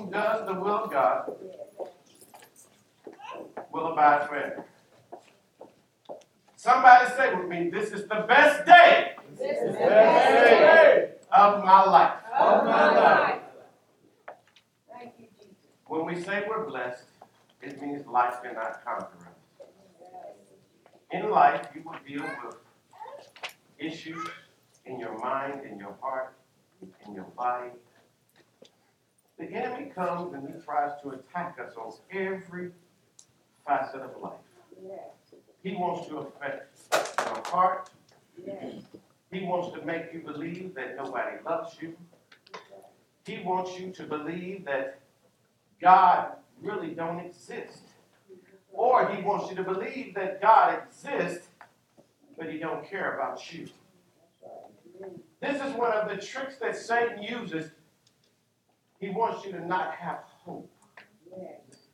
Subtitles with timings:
[0.00, 1.32] who does the will of God
[3.72, 4.64] will abide forever.
[6.56, 11.64] Somebody say with me, this is the best day This is the Best day of
[11.64, 12.12] my life.
[12.38, 13.40] of my life.
[14.92, 15.56] Thank you, Jesus.
[15.86, 17.04] When we say we're blessed,
[17.62, 19.66] it means life cannot conquer us.
[21.12, 22.56] In life, you will deal with
[23.78, 24.26] issues
[24.84, 26.34] in your mind, in your heart,
[27.06, 27.70] in your body.
[29.40, 32.72] The enemy comes and he tries to attack us on every
[33.66, 34.32] facet of life.
[35.62, 36.78] He wants to affect
[37.24, 37.88] your heart.
[39.32, 41.96] He wants to make you believe that nobody loves you.
[43.24, 45.00] He wants you to believe that
[45.80, 47.80] God really don't exist.
[48.74, 51.48] Or he wants you to believe that God exists,
[52.36, 53.68] but he don't care about you.
[55.40, 57.70] This is one of the tricks that Satan uses.
[59.00, 60.70] He wants you to not have hope.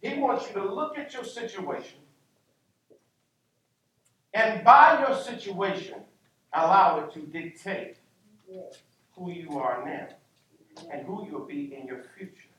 [0.02, 1.98] He wants you to look at your situation
[4.36, 5.94] and by your situation,
[6.52, 7.96] allow it to dictate
[9.16, 10.08] who you are now
[10.92, 12.50] and who you'll be in your future.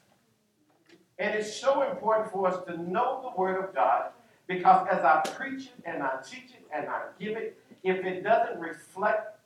[1.19, 4.09] And it's so important for us to know the Word of God
[4.47, 8.23] because as I preach it and I teach it and I give it, if it
[8.23, 9.39] doesn't reflect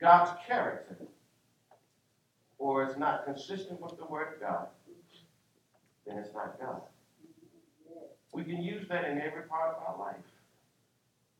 [0.00, 0.96] God's character
[2.58, 4.66] or it's not consistent with the Word of God,
[6.06, 6.82] then it's not God.
[8.32, 10.16] We can use that in every part of our life.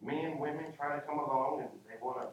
[0.02, 2.28] Men, women try to come along and they want to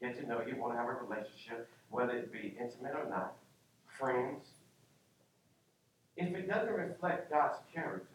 [0.00, 3.34] get to know you, want to have a relationship, whether it be intimate or not,
[3.98, 4.48] friends.
[6.16, 8.06] If it doesn't reflect God's character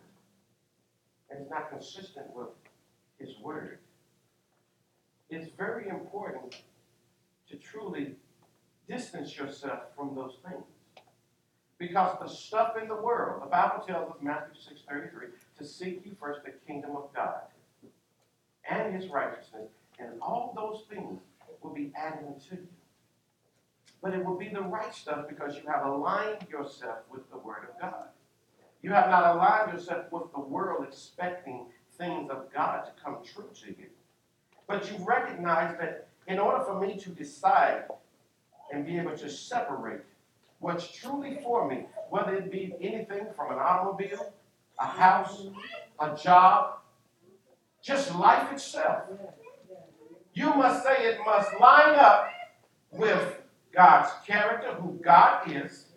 [1.29, 2.49] and it's not consistent with
[3.19, 3.79] His Word,
[5.29, 6.61] it's very important
[7.49, 8.15] to truly
[8.87, 10.63] distance yourself from those things.
[11.77, 16.15] Because the stuff in the world, the Bible tells us, Matthew 6.33, to seek you
[16.19, 17.41] first the kingdom of God
[18.69, 21.19] and His righteousness, and all those things
[21.61, 22.67] will be added unto you.
[24.01, 27.67] But it will be the right stuff because you have aligned yourself with the Word
[27.69, 28.07] of God.
[28.81, 31.67] You have not aligned yourself with the world expecting
[31.97, 33.87] things of God to come true to you.
[34.67, 37.85] But you recognize that in order for me to decide
[38.73, 40.01] and be able to separate
[40.59, 44.33] what's truly for me, whether it be anything from an automobile,
[44.79, 45.45] a house,
[45.99, 46.79] a job,
[47.81, 49.03] just life itself,
[50.33, 52.29] you must say it must line up
[52.91, 53.41] with
[53.71, 55.87] God's character, who God is,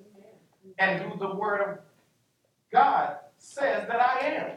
[0.78, 1.78] and who the Word of
[2.70, 4.50] God says that I am.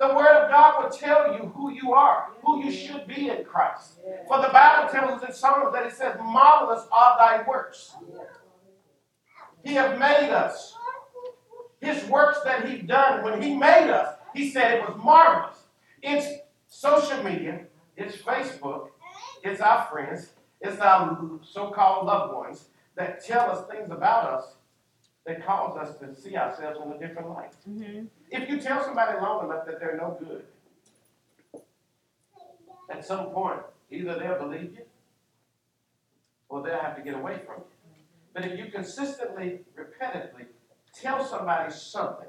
[0.00, 3.44] The Word of God will tell you who you are, who you should be in
[3.44, 3.98] Christ.
[4.26, 7.94] For the Bible tells us in Psalms that it says, Marvelous are thy works.
[9.62, 10.74] He have made us.
[11.82, 15.58] His works that he done when he made us, he said it was marvelous.
[16.02, 18.88] It's social media, it's Facebook,
[19.44, 20.30] it's our friends,
[20.62, 24.54] it's our so-called loved ones that tell us things about us
[25.26, 27.52] that cause us to see ourselves in a different light.
[27.68, 28.06] Mm-hmm.
[28.30, 30.44] If you tell somebody long enough that they're no good,
[32.90, 33.60] at some point,
[33.90, 34.84] either they'll believe you
[36.48, 37.64] or they'll have to get away from you.
[38.34, 40.46] But if you consistently, repetitively
[40.94, 42.28] tell somebody something,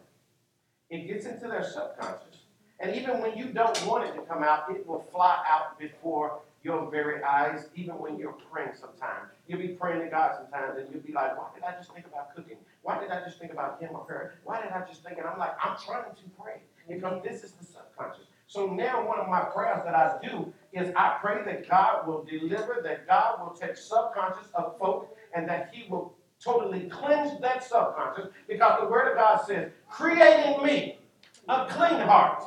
[0.90, 2.44] it gets into their subconscious.
[2.80, 6.40] And even when you don't want it to come out, it will fly out before
[6.64, 9.30] your very eyes, even when you're praying sometimes.
[9.48, 12.06] You'll be praying to God sometimes and you'll be like, why did I just think
[12.06, 12.58] about cooking?
[12.84, 14.40] Why did I just think about him or her?
[14.44, 15.18] Why did I just think?
[15.18, 17.28] And I'm like, I'm trying to pray because mm-hmm.
[17.28, 18.26] this is the subconscious.
[18.48, 22.24] So now one of my prayers that I do is I pray that God will
[22.24, 27.64] deliver, that God will take subconscious of folk and that he will totally cleanse that
[27.64, 31.00] subconscious because the word of God says, create in me
[31.48, 32.44] a clean heart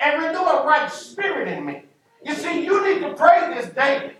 [0.00, 1.82] and renew a right spirit in me.
[2.24, 4.14] You see, you need to pray this daily.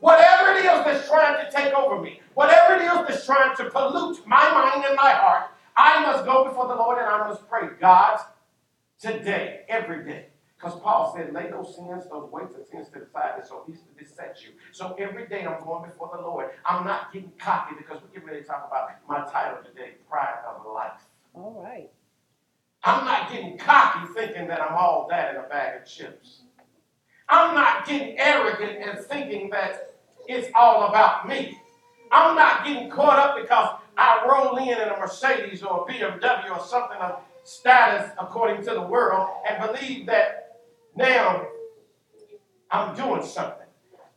[0.00, 3.68] Whatever it is that's trying to take over me, whatever it is that's trying to
[3.68, 7.46] pollute my mind and my heart, I must go before the Lord and I must
[7.50, 8.18] pray, God,
[8.98, 10.26] today, every day.
[10.56, 13.64] Because Paul said, lay those sins, those weights and sins to the side, and so
[13.68, 14.50] easily beset you.
[14.72, 16.50] So every day I'm going before the Lord.
[16.64, 20.38] I'm not getting cocky because we're getting ready to talk about my title today, Pride
[20.48, 21.00] of Life.
[21.34, 21.90] All right.
[22.84, 26.40] I'm not getting cocky thinking that I'm all that in a bag of chips.
[27.28, 29.94] I'm not getting arrogant and thinking that
[30.26, 31.58] it's all about me.
[32.10, 36.56] I'm not getting caught up because I roll in in a Mercedes or a BMW
[36.56, 40.58] or something of status according to the world and believe that
[40.96, 41.46] now
[42.70, 43.66] I'm doing something.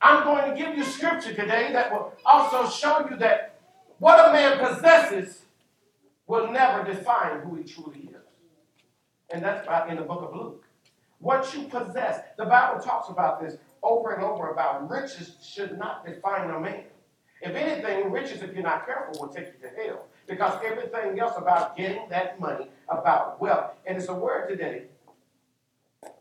[0.02, 3.60] I'm going to give you scripture today that will also show you that
[4.00, 5.44] what a man possesses
[6.28, 8.22] will never define who he truly is.
[9.34, 10.66] And that's in the book of Luke.
[11.20, 16.06] What you possess, the Bible talks about this over and over about riches should not
[16.06, 16.84] define a man.
[17.44, 20.08] If anything, riches, if you're not careful, will take you to hell.
[20.28, 24.84] Because everything else about getting that money, about wealth, and it's a word today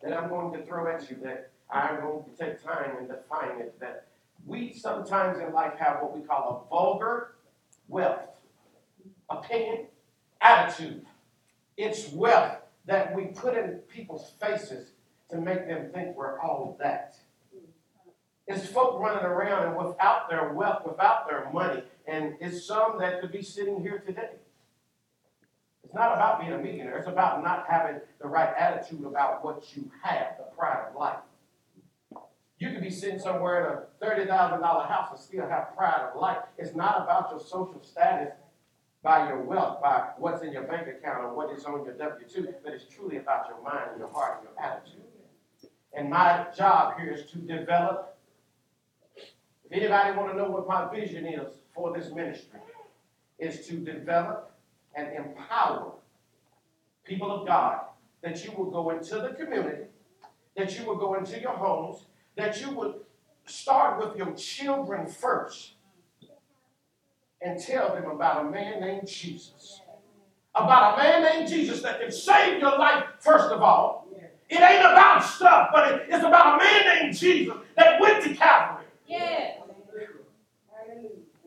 [0.03, 3.61] that I'm going to throw at you that I'm going to take time and define
[3.61, 3.79] it.
[3.79, 4.09] That
[4.45, 7.37] we sometimes in life have what we call a vulgar
[7.87, 8.23] wealth,
[9.31, 9.87] opinion,
[10.41, 11.07] attitude.
[11.77, 14.91] It's wealth that we put in people's faces
[15.31, 17.17] to make them think we're all that.
[18.53, 23.23] It's folk running around and without their wealth, without their money, and it's some that
[23.23, 24.33] could be sitting here today.
[25.83, 29.75] It's not about being a millionaire, it's about not having the right attitude about what
[29.75, 31.19] you have, the pride of life.
[32.59, 34.29] You could be sitting somewhere in a $30,000
[34.87, 36.39] house and still have pride of life.
[36.59, 38.35] It's not about your social status
[39.03, 42.27] by your wealth, by what's in your bank account or what is on your W
[42.29, 45.01] 2, but it's truly about your mind and your heart and your attitude.
[45.95, 48.13] And my job here is to develop
[49.73, 52.61] if anybody want to know what my vision is for this ministry,
[53.39, 54.53] is to develop
[54.95, 55.93] and empower
[57.05, 57.81] people of God
[58.23, 59.85] that you will go into the community,
[60.59, 62.05] that you will go into your homes,
[62.37, 62.97] that you would
[63.47, 65.73] start with your children first
[67.41, 69.81] and tell them about a man named Jesus.
[70.55, 74.07] About a man named Jesus that can save your life, first of all.
[74.51, 78.35] It ain't about stuff, but it, it's about a man named Jesus that went to
[78.35, 78.85] Calvary.
[79.07, 79.62] Yes.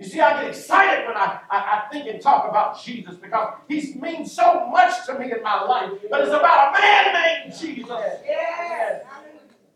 [0.05, 3.55] You see, I get excited when I, I, I, think and talk about Jesus because
[3.67, 5.93] he means so much to me in my life.
[6.11, 7.89] But it's about a man named Jesus.
[8.23, 9.03] Yes.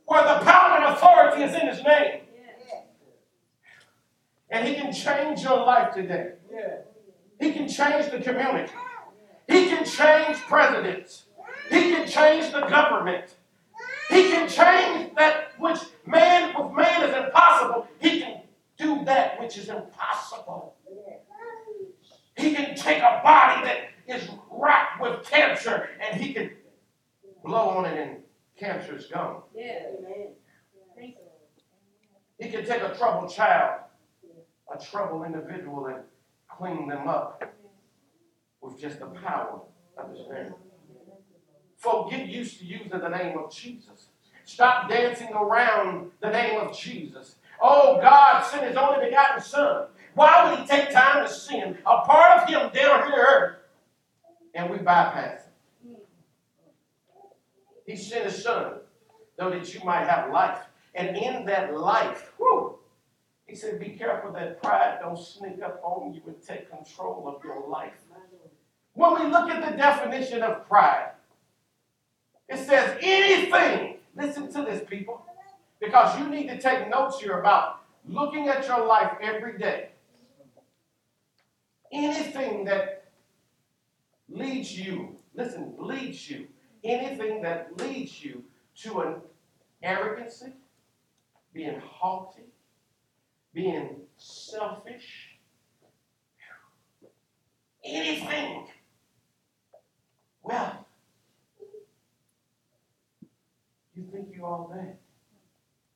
[0.05, 2.21] Where the power and authority is in his name.
[4.51, 6.33] And he can change your life today.
[7.39, 8.71] He can change the community.
[9.47, 11.25] He can change presidents.
[11.71, 13.33] He can change the government.
[14.11, 17.87] He can change that which man with man is impossible.
[17.99, 18.38] He can
[18.79, 20.75] do that which is impossible.
[22.35, 23.77] He can take a body that
[24.07, 26.51] is racked with cancer and he can
[27.43, 28.17] blow on it and
[28.57, 29.43] cancer is gone.
[29.53, 29.83] Yes.
[32.39, 33.81] He can take a troubled child,
[34.73, 36.03] a troubled individual, and
[36.47, 37.43] clean them up
[38.61, 39.61] with just the power
[39.97, 40.53] of his name.
[41.75, 44.07] Folk, get used to using the name of Jesus.
[44.45, 47.35] Stop dancing around the name of Jesus.
[47.61, 49.87] Oh, God sent his only begotten Son.
[50.15, 53.55] Why would he take time to send a part of him down here to earth
[54.53, 55.97] and we bypass it?
[57.85, 58.73] He sent his Son
[59.37, 60.59] so that you might have life.
[60.95, 62.77] And in that life, whew,
[63.47, 67.43] he said, be careful that pride don't sneak up on you and take control of
[67.43, 67.93] your life.
[68.93, 71.11] When we look at the definition of pride,
[72.47, 75.25] it says anything, listen to this, people,
[75.79, 79.89] because you need to take notes here about looking at your life every day.
[81.91, 83.11] Anything that
[84.29, 86.47] leads you, listen, leads you,
[86.83, 88.43] anything that leads you
[88.75, 89.15] to an
[89.81, 90.53] arrogancy,
[91.53, 92.43] being haughty,
[93.53, 95.39] being selfish,
[97.83, 98.67] anything.
[100.43, 100.85] Well,
[103.95, 104.97] you think you all that.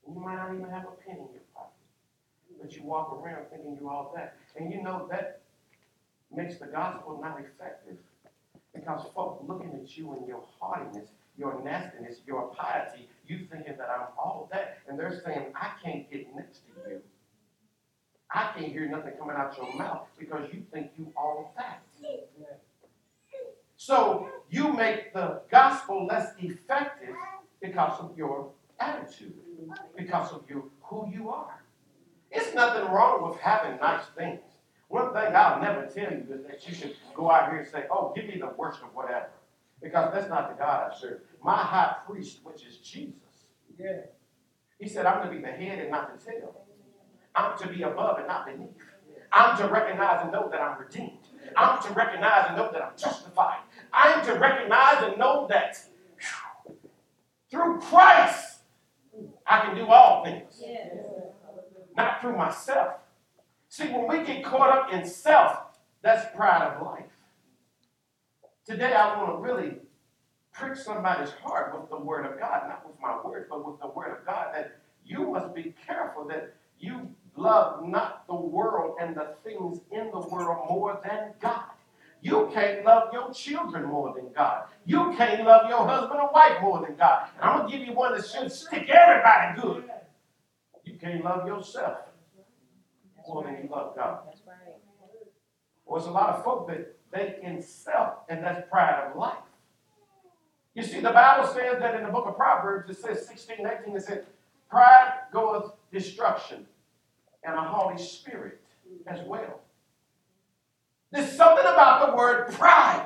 [0.07, 1.71] You might not even have a penny in your pocket.
[2.61, 4.37] But you walk around thinking you're all that.
[4.57, 5.41] And you know that
[6.35, 7.97] makes the gospel not effective.
[8.73, 13.89] Because folks looking at you and your haughtiness, your nastiness, your piety, you thinking that
[13.89, 14.79] I'm all that.
[14.87, 17.01] And they're saying, I can't get next to you.
[18.31, 21.83] I can't hear nothing coming out your mouth because you think you all that.
[23.77, 27.15] So you make the gospel less effective
[27.61, 28.49] because of your
[28.83, 29.33] attitude,
[29.97, 31.63] because of you who you are.
[32.31, 34.41] It's nothing wrong with having nice things.
[34.87, 37.85] One thing I'll never tell you is that you should go out here and say,
[37.91, 39.29] oh, give me the worst of whatever.
[39.81, 41.21] Because that's not the God I serve.
[41.43, 43.47] My high priest, which is Jesus,
[43.77, 44.01] Yeah.
[44.79, 46.55] he said, I'm to be the head and not the tail.
[47.35, 48.69] I'm to be above and not beneath.
[49.31, 51.17] I'm to recognize and know that I'm redeemed.
[51.57, 53.59] I'm to recognize and know that I'm justified.
[53.91, 55.77] I'm to recognize and know that
[57.49, 58.52] through Christ
[59.45, 60.61] I can do all things,
[61.95, 62.93] not through myself.
[63.69, 65.57] See, when we get caught up in self,
[66.01, 67.05] that's pride of life.
[68.65, 69.77] Today I want to really
[70.53, 73.87] prick somebody's heart with the word of God, not with my words, but with the
[73.87, 79.15] word of God, that you must be careful that you love not the world and
[79.15, 81.72] the things in the world more than God.
[82.23, 84.63] You can't love your children more than God.
[84.85, 87.27] You can't love your husband or wife more than God.
[87.35, 89.89] And I'm going to give you one that should stick everybody good.
[90.85, 91.97] You can't love yourself
[93.27, 94.19] more than you love God.
[95.85, 99.35] Well, there's a lot of folk that they in self, and that's pride of life.
[100.75, 103.97] You see, the Bible says that in the book of Proverbs, it says 16, 18,
[103.97, 104.23] it says,
[104.69, 106.65] pride goeth destruction,
[107.43, 108.61] and a haughty spirit
[109.07, 109.59] as well.
[111.13, 113.05] There's something about the word pride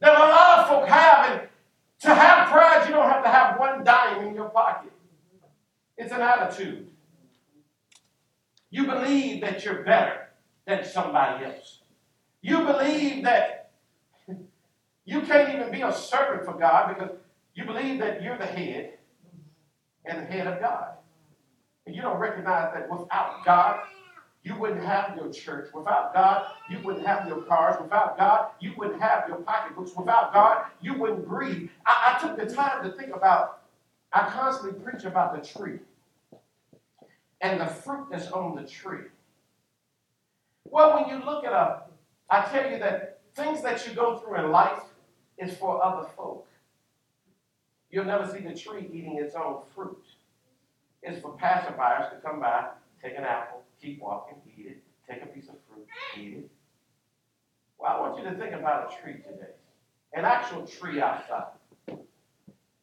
[0.00, 1.48] that a lot of folk have, and
[2.00, 4.92] to have pride, you don't have to have one dime in your pocket.
[5.96, 6.90] It's an attitude.
[8.68, 10.28] You believe that you're better
[10.66, 11.80] than somebody else.
[12.42, 13.70] You believe that
[15.06, 17.16] you can't even be a servant for God because
[17.54, 18.98] you believe that you're the head
[20.04, 20.88] and the head of God.
[21.86, 23.80] And you don't recognize that without God,
[24.46, 25.70] you wouldn't have your church.
[25.74, 27.74] Without God, you wouldn't have your cars.
[27.82, 29.90] Without God, you wouldn't have your pocketbooks.
[29.96, 31.68] Without God, you wouldn't breathe.
[31.84, 33.62] I, I took the time to think about,
[34.12, 35.80] I constantly preach about the tree
[37.40, 39.06] and the fruit that's on the tree.
[40.64, 41.82] Well, when you look at a,
[42.30, 44.82] I tell you that things that you go through in life
[45.38, 46.46] is for other folk.
[47.90, 50.04] You'll never see the tree eating its own fruit.
[51.02, 52.68] It's for passerbyers to come by,
[53.02, 55.86] take an apple, keep walking, eat it, take a piece of fruit,
[56.18, 56.50] eat it.
[57.78, 59.52] Well, I want you to think about a tree today,
[60.12, 61.46] an actual tree outside.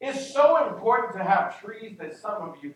[0.00, 2.74] It's so important to have trees that some of you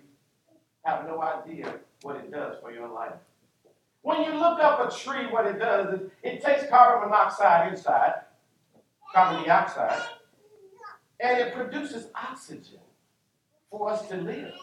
[0.84, 3.12] have no idea what it does for your life.
[4.02, 8.14] When you look up a tree, what it does is it takes carbon monoxide inside,
[9.12, 10.00] carbon dioxide,
[11.20, 12.80] and it produces oxygen
[13.70, 14.54] for us to live.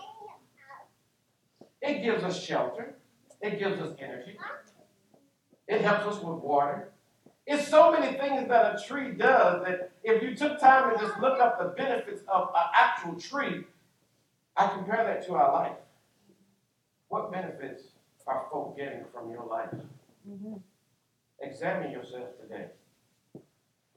[1.81, 2.95] It gives us shelter.
[3.41, 4.37] It gives us energy.
[5.67, 6.91] It helps us with water.
[7.47, 11.19] It's so many things that a tree does that if you took time and just
[11.19, 13.65] look up the benefits of an actual tree,
[14.57, 15.77] I compare that to our life.
[17.09, 17.83] What benefits
[18.25, 19.69] are folk getting from your life?
[20.27, 20.55] Mm-hmm.
[21.41, 22.67] Examine yourself today.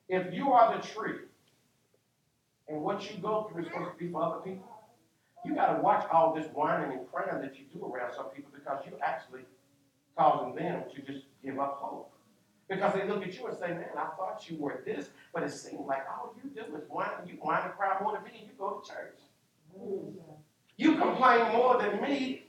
[0.08, 1.20] If you are the tree,
[2.68, 4.68] and what you go through is supposed to be for other people,
[5.44, 8.50] you got to watch all this whining and crying that you do around some people
[8.54, 9.42] because you're actually
[10.16, 12.12] causing them to just give up hope.
[12.68, 15.50] Because they look at you and say, Man, I thought you were this, but it
[15.50, 17.08] seems like all you do is whine.
[17.26, 19.18] You whine and cry more than me, and you go to church.
[19.78, 20.18] Mm-hmm.
[20.76, 22.44] You complain more than me,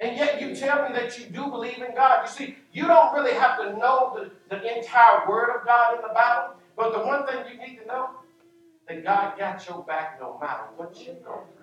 [0.00, 2.22] and yet you tell me that you do believe in God.
[2.24, 6.02] You see, you don't really have to know the, the entire word of God in
[6.02, 8.10] the Bible, but the one thing you need to know
[8.88, 11.59] that God got your back no matter what you go through.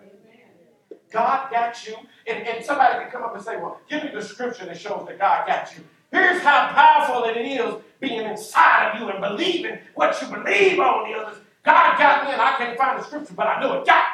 [1.11, 1.95] God got you.
[2.27, 5.05] And, and somebody can come up and say, Well, give me the scripture that shows
[5.07, 5.83] that God got you.
[6.11, 11.09] Here's how powerful it is being inside of you and believing what you believe on
[11.09, 11.39] the others.
[11.63, 14.05] God got me, and I can't find the scripture, but I know it got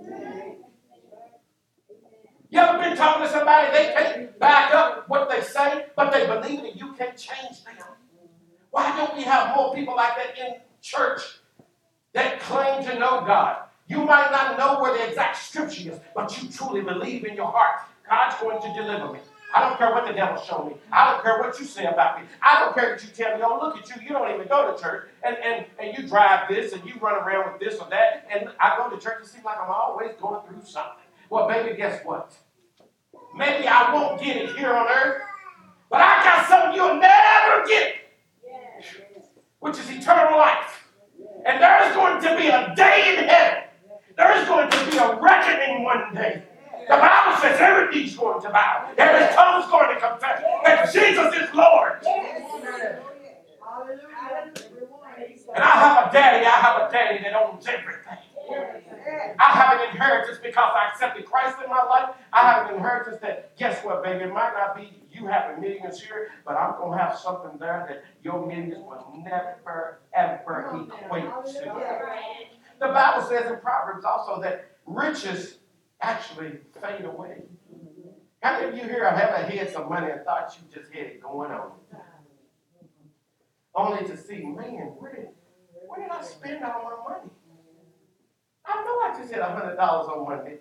[0.00, 0.52] me.
[2.50, 6.26] You ever been talking to somebody, they can't back up what they say, but they
[6.26, 7.74] believe it and you can't change them?
[8.70, 11.22] Why don't we have more people like that in church
[12.12, 13.68] that claim to know God?
[13.88, 17.50] You might not know where the exact scripture is, but you truly believe in your
[17.50, 19.20] heart, God's going to deliver me.
[19.54, 20.74] I don't care what the devil showed me.
[20.90, 22.26] I don't care what you say about me.
[22.40, 24.74] I don't care that you tell me, oh, look at you, you don't even go
[24.74, 25.08] to church.
[25.22, 28.26] And, and, and you drive this and you run around with this or that.
[28.32, 31.04] And I go to church, it seems like I'm always going through something.
[31.28, 32.34] Well, baby, guess what?
[33.36, 35.22] Maybe I won't get it here on earth,
[35.90, 37.94] but I got something you'll never get,
[39.60, 40.84] which is eternal life.
[41.44, 43.64] And there is going to be a day in heaven.
[44.16, 46.42] There is going to be a reckoning one day.
[46.88, 51.34] The Bible says every knee's going to bow, every tongue's going to confess that Jesus
[51.34, 52.04] is Lord.
[55.54, 58.18] And I have a daddy, I have a daddy that owns everything.
[59.38, 62.14] I have an inheritance because I accepted Christ in my life.
[62.32, 64.24] I have an inheritance that, guess what, baby?
[64.24, 67.84] It might not be you having millions here, but I'm going to have something there
[67.88, 71.74] that your millions will never, ever equate to.
[72.80, 75.58] The Bible says in Proverbs also that riches
[76.00, 77.42] actually fade away.
[78.42, 81.06] How many of you here have ever had some money and thought you just had
[81.06, 81.70] it going on?
[83.72, 85.28] Only to see, man, where did,
[85.86, 87.30] where did I spend all my money?
[88.66, 90.58] I know I just had hundred dollars on Monday.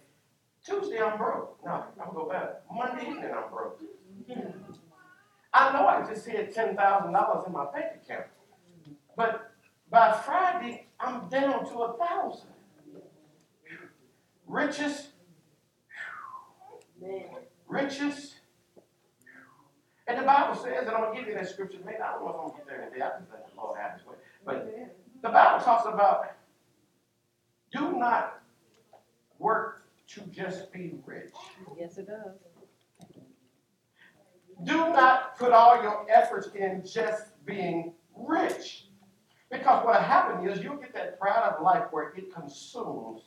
[0.64, 1.58] Tuesday I'm broke.
[1.66, 2.62] No, I'm go back.
[2.72, 3.82] Monday evening I'm broke.
[5.54, 8.28] I know I just had ten thousand dollars in my bank account.
[9.18, 9.52] But
[9.90, 12.50] by Friday, I'm down to a thousand.
[14.46, 15.08] Riches,
[17.72, 18.36] riches.
[20.08, 22.30] And the Bible says, and I'm gonna give you that scripture, maybe I don't know
[22.30, 24.16] if I'm gonna get there today, I just let the Lord have his way.
[24.46, 24.74] But
[25.22, 26.34] the Bible talks about
[27.72, 28.42] do not
[29.40, 31.32] work to just be rich.
[31.80, 32.36] Yes, it does.
[34.64, 38.88] Do not put all your efforts in just being rich.
[39.50, 43.22] Because what happens is you'll get that pride of life where it consumes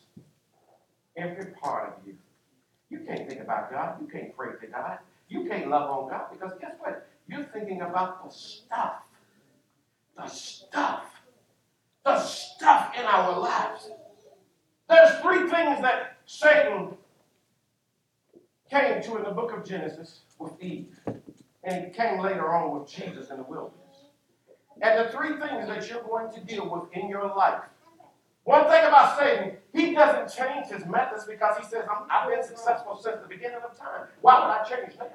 [1.17, 2.04] every part of you.
[2.91, 3.97] You can't think about God.
[4.01, 4.99] You can't pray to God.
[5.29, 7.09] You can't love on God because guess what?
[7.29, 9.03] You're thinking about the stuff.
[10.17, 11.05] The stuff.
[12.05, 13.91] The stuff in our lives.
[14.89, 16.97] There's three things that Satan
[18.71, 20.99] came to in the book of Genesis with Eve.
[21.65, 23.81] And he came later on with Jesus in the wilderness.
[24.83, 27.63] And the three things that you're going to deal with in your life.
[28.45, 32.45] One thing about Satan, he doesn't change his methods because he says, i have been
[32.47, 34.07] successful since the beginning of time.
[34.21, 35.07] Why would I change now?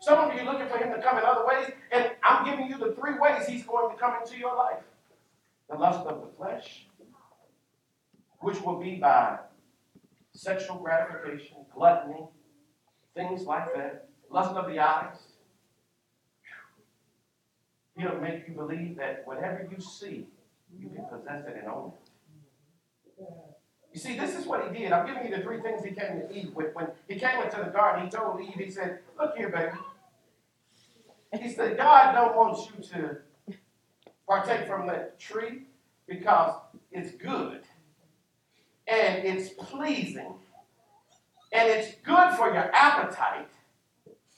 [0.00, 2.68] Some of you are looking for him to come in other ways, and I'm giving
[2.68, 4.82] you the three ways he's going to come into your life
[5.68, 6.86] the lust of the flesh,
[8.40, 9.38] which will be by
[10.32, 12.24] sexual gratification, gluttony,
[13.14, 15.16] things like that, lust of the eyes.
[17.98, 20.28] He'll make you believe that whatever you see,
[20.76, 23.24] you can possess it and own it.
[23.92, 24.92] You see, this is what he did.
[24.92, 26.74] I'm giving you the three things he came to Eve with.
[26.74, 31.42] When he came into the garden, he told Eve, he said, Look here, baby.
[31.42, 33.18] He said, God don't want you to
[34.26, 35.62] partake from that tree
[36.06, 36.54] because
[36.90, 37.62] it's good
[38.86, 40.34] and it's pleasing
[41.52, 43.48] and it's good for your appetite.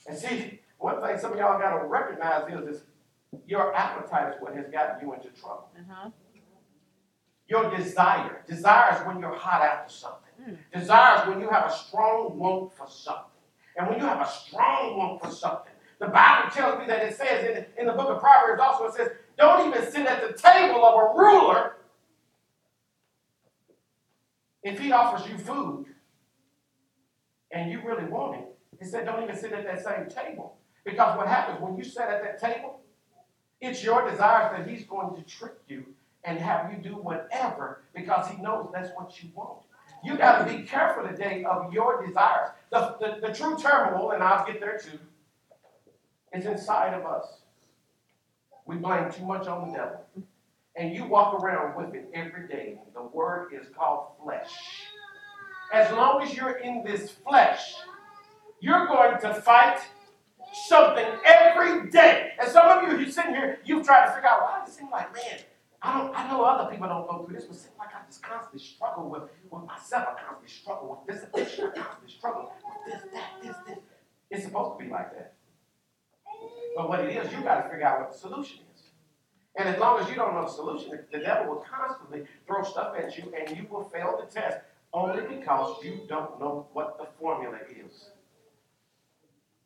[0.07, 2.83] And see, one thing some of y'all got to recognize is, is
[3.47, 5.71] your appetite is what has gotten you into trouble.
[5.79, 6.11] Uh-huh.
[7.51, 8.43] Your desire.
[8.47, 10.31] Desire is when you're hot after something.
[10.45, 10.79] Hmm.
[10.79, 13.25] Desire is when you have a strong want for something.
[13.77, 17.17] And when you have a strong want for something, the Bible tells me that it
[17.17, 20.41] says in, in the book of Proverbs also, it says, don't even sit at the
[20.41, 21.77] table of a ruler
[24.63, 25.87] if he offers you food
[27.51, 28.47] and you really want it.
[28.79, 30.57] He said, don't even sit at that same table.
[30.85, 32.81] Because what happens when you sit at that table,
[33.61, 35.85] it's your desires that he's going to trick you
[36.25, 39.61] and have you do whatever because he knows that's what you want.
[40.03, 42.51] You got to be careful today of your desires.
[42.71, 44.99] The, the, the true turmoil, and I'll get there too,
[46.33, 47.41] is inside of us.
[48.65, 50.07] We blame too much on the devil.
[50.77, 52.79] And you walk around with it every day.
[52.95, 54.51] The word is called flesh.
[55.73, 57.75] As long as you're in this flesh,
[58.61, 59.81] you're going to fight
[60.69, 62.31] something every day.
[62.41, 64.79] And some of you, you're sitting here, you've tried to figure out why does it
[64.79, 65.41] seem like, man,
[65.83, 68.23] I don't I know other people don't go through this, but seems like I just
[68.23, 70.09] constantly struggle with, with myself.
[70.09, 71.73] I constantly struggle with this addiction.
[71.75, 73.79] I constantly struggle with this, that, this, this.
[74.31, 75.35] It's supposed to be like that.
[76.77, 78.83] But what it is, you got to figure out what the solution is.
[79.57, 82.95] And as long as you don't know the solution, the devil will constantly throw stuff
[82.97, 84.59] at you and you will fail the test
[84.93, 88.11] only because you don't know what the formula is.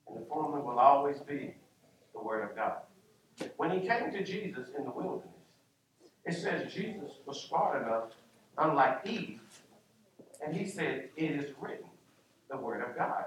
[0.08, 1.54] And the formula will always be
[2.14, 2.76] the Word of God.
[3.56, 5.33] When he came to Jesus in the wilderness,
[6.24, 8.10] it says Jesus was smart enough,
[8.56, 9.40] unlike Eve,
[10.44, 11.86] and he said, It is written,
[12.50, 13.24] the Word of God.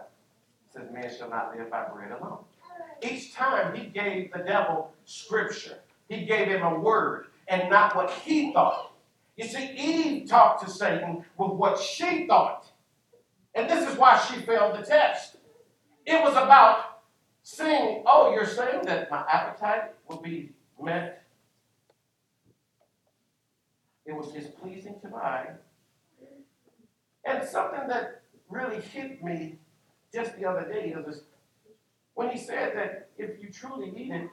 [0.68, 2.40] It says, Man shall not live by bread alone.
[3.02, 5.80] Each time he gave the devil scripture,
[6.10, 8.92] he gave him a word and not what he thought.
[9.36, 12.68] You see, Eve talked to Satan with what she thought.
[13.54, 15.38] And this is why she failed the test.
[16.06, 17.02] It was about
[17.44, 21.24] saying, Oh, you're saying that my appetite will be met.
[24.08, 25.48] It was displeasing to my eye.
[27.26, 29.60] And something that really hit me
[30.14, 31.24] just the other day is
[32.14, 34.30] when he said that if you truly eat it,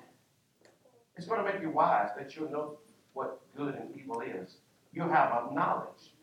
[1.17, 2.79] it's going to make you wise, that you'll know
[3.13, 4.57] what good and evil is.
[4.93, 6.15] You'll have a knowledge.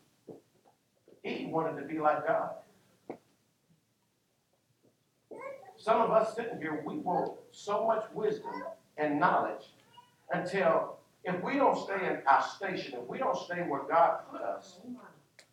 [1.22, 2.50] He wanted to be like God.
[5.76, 8.62] Some of us sitting here, we want so much wisdom
[8.96, 9.72] and knowledge
[10.32, 14.42] until if we don't stay in our station, if we don't stay where God put
[14.42, 14.78] us,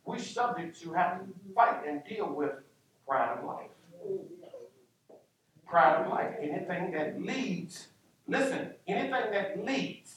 [0.03, 2.51] we're subject to have to fight and deal with
[3.07, 3.69] pride of life.
[5.67, 6.33] Pride of life.
[6.41, 7.89] Anything that leads,
[8.27, 10.15] listen, anything that leads.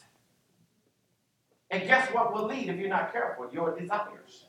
[1.70, 3.48] And guess what will lead if you're not careful?
[3.52, 4.46] Your desires.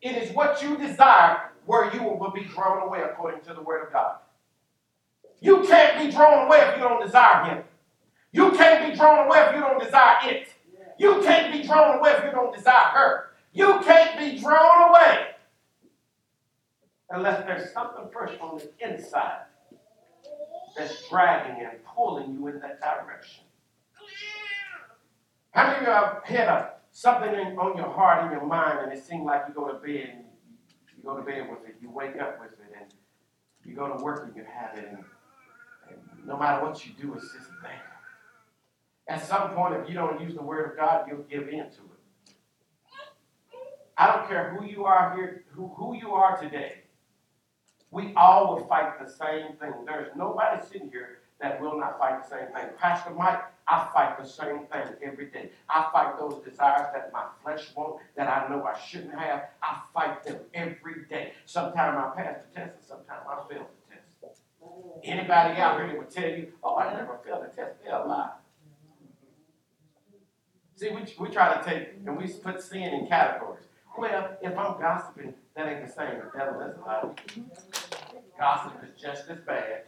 [0.00, 3.86] It is what you desire where you will be drawn away according to the word
[3.86, 4.16] of God.
[5.40, 7.64] You can't be drawn away if you don't desire Him.
[8.32, 10.48] You can't be drawn away if you don't desire it.
[10.98, 13.24] You can't be drawn away if you don't desire her.
[13.52, 15.28] You can't be drawn away
[17.10, 19.44] unless there's something fresh on the inside.
[20.76, 23.44] that's dragging and pulling you in that direction?
[25.50, 28.80] How many of you have had a, something in, on your heart, in your mind,
[28.80, 30.24] and it seemed like you go to bed and
[30.96, 32.94] you go to bed with it, you wake up with it, and
[33.64, 35.04] you go to work and you have it, and,
[35.88, 37.97] and no matter what you do, it's just there.
[39.08, 41.80] At some point, if you don't use the word of God, you'll give in to
[41.80, 42.34] it.
[43.96, 46.82] I don't care who you are here, who, who you are today.
[47.90, 49.72] We all will fight the same thing.
[49.86, 52.66] There's nobody sitting here that will not fight the same thing.
[52.78, 55.50] Pastor Mike, I fight the same thing every day.
[55.70, 59.44] I fight those desires that my flesh wants, that I know I shouldn't have.
[59.62, 61.32] I fight them every day.
[61.46, 64.42] Sometimes I pass the test, and sometimes I fail the test.
[65.02, 68.30] Anybody out here would tell you, oh, I never failed the test, they're alive.
[70.78, 73.64] See, we, we try to take and we put sin in categories.
[73.98, 76.20] Well, if I'm gossiping, that ain't the same.
[76.20, 77.16] The devil is alive.
[78.38, 79.82] Gossip is just as bad.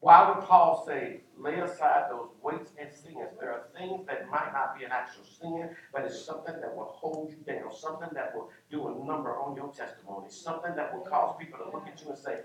[0.00, 3.36] Why would Paul say, lay aside those weights and sins?
[3.38, 6.86] There are things that might not be an actual sin, but it's something that will
[6.86, 11.02] hold you down, something that will do a number on your testimony, something that will
[11.02, 12.38] cause people to look at you and say,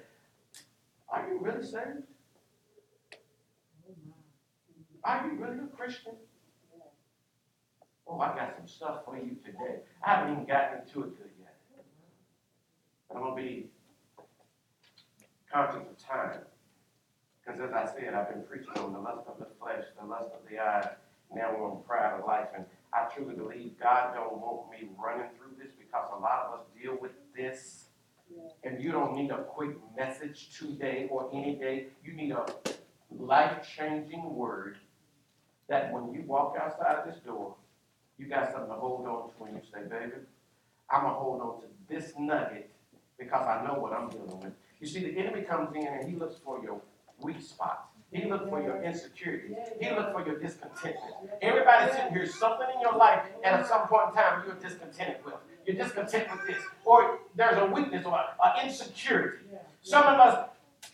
[1.08, 2.04] Are you really saved?
[5.06, 6.16] Are you really a Christian?
[8.08, 9.80] Oh, I got some stuff for you today.
[10.06, 11.56] I haven't even gotten into it good yet.
[13.10, 13.70] I'm going to be
[15.52, 16.40] conscious of time.
[17.46, 20.30] Because as I said, I've been preaching on the lust of the flesh, the lust
[20.34, 20.88] of the eyes,
[21.34, 22.48] now we're on pride of life.
[22.56, 26.60] And I truly believe God don't want me running through this because a lot of
[26.60, 27.86] us deal with this.
[28.64, 31.88] And you don't need a quick message today or any day.
[32.04, 32.46] You need a
[33.12, 34.78] life-changing word
[35.70, 37.56] that when you walk outside this door,
[38.18, 40.22] you got something to hold on to when you say, baby,
[40.90, 42.70] I'm going to hold on to this nugget
[43.18, 44.54] because I know what I'm dealing with.
[44.80, 46.82] You see, the enemy comes in and he looks for your
[47.22, 47.88] weak spots.
[48.12, 49.58] He looks for your insecurities.
[49.82, 51.16] He looks for your discontentment.
[51.42, 55.26] Everybody sitting here, something in your life, and at some point in time, you're discontented
[55.26, 55.36] with.
[55.66, 56.64] You're discontent with this.
[56.86, 59.38] Or there's a weakness or an insecurity.
[59.82, 60.50] Some of us,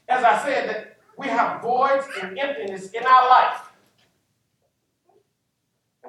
[0.08, 3.69] as I said, that we have voids and emptiness in our life.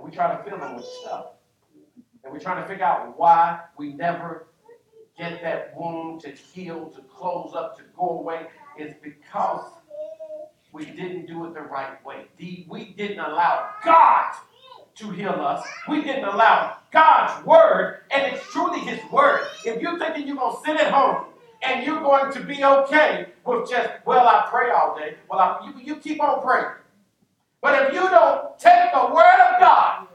[0.00, 1.26] And we try to fill them with stuff.
[2.24, 4.46] And we're trying to figure out why we never
[5.18, 8.46] get that wound to heal, to close up, to go away.
[8.78, 9.70] It's because
[10.72, 12.24] we didn't do it the right way.
[12.38, 14.32] We didn't allow God
[14.96, 15.66] to heal us.
[15.86, 19.46] We didn't allow God's word, and it's truly His word.
[19.66, 21.26] If you're thinking you're going to sit at home
[21.62, 25.66] and you're going to be okay with just, well, I pray all day, well, I,
[25.66, 26.72] you, you keep on praying.
[27.62, 30.06] But if you don't take the word of God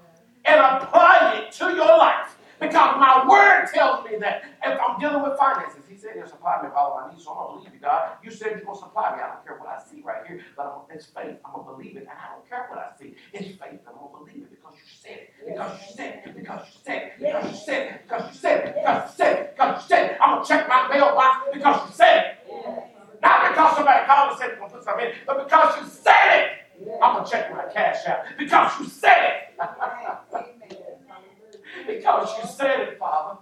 [0.46, 5.22] and apply it to your life, because my word tells me that if I'm dealing
[5.22, 7.70] with finances, he said he'll supply me with all my needs, so I'm going to
[7.70, 8.18] believe you, God.
[8.24, 9.22] You said you're going to supply me.
[9.22, 11.38] I don't care what I see right here, but I'm, it's faith.
[11.46, 13.16] I'm going to believe it, and I don't care what I see.
[13.34, 13.84] It's faith.
[13.86, 16.80] I'm going to believe it because you said it, because you said it, because you
[16.82, 19.84] said it, because you said it, because you said it, because you said it, because
[19.84, 20.18] you said it.
[20.22, 22.56] I'm going to check my mailbox because you said it.
[23.22, 26.30] Not because somebody called and said going to put something in, but because you said
[26.40, 26.48] it.
[27.02, 29.60] I'm going to check my cash out because you said it.
[31.88, 33.40] because you said it, Father.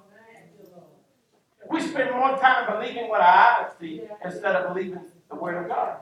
[1.70, 5.70] We spend more time believing what our eyes see instead of believing the Word of
[5.70, 5.98] God.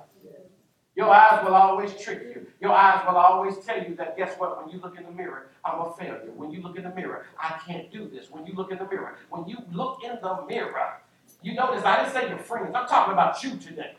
[0.96, 2.48] Your eyes will always trick you.
[2.60, 4.62] Your eyes will always tell you that, guess what?
[4.62, 6.32] When you look in the mirror, I'm a failure.
[6.36, 8.30] When you look in the mirror, I can't do this.
[8.30, 10.98] When you look in the mirror, when you look in the mirror,
[11.42, 12.74] you notice I didn't say your friends.
[12.76, 13.96] I'm talking about you today.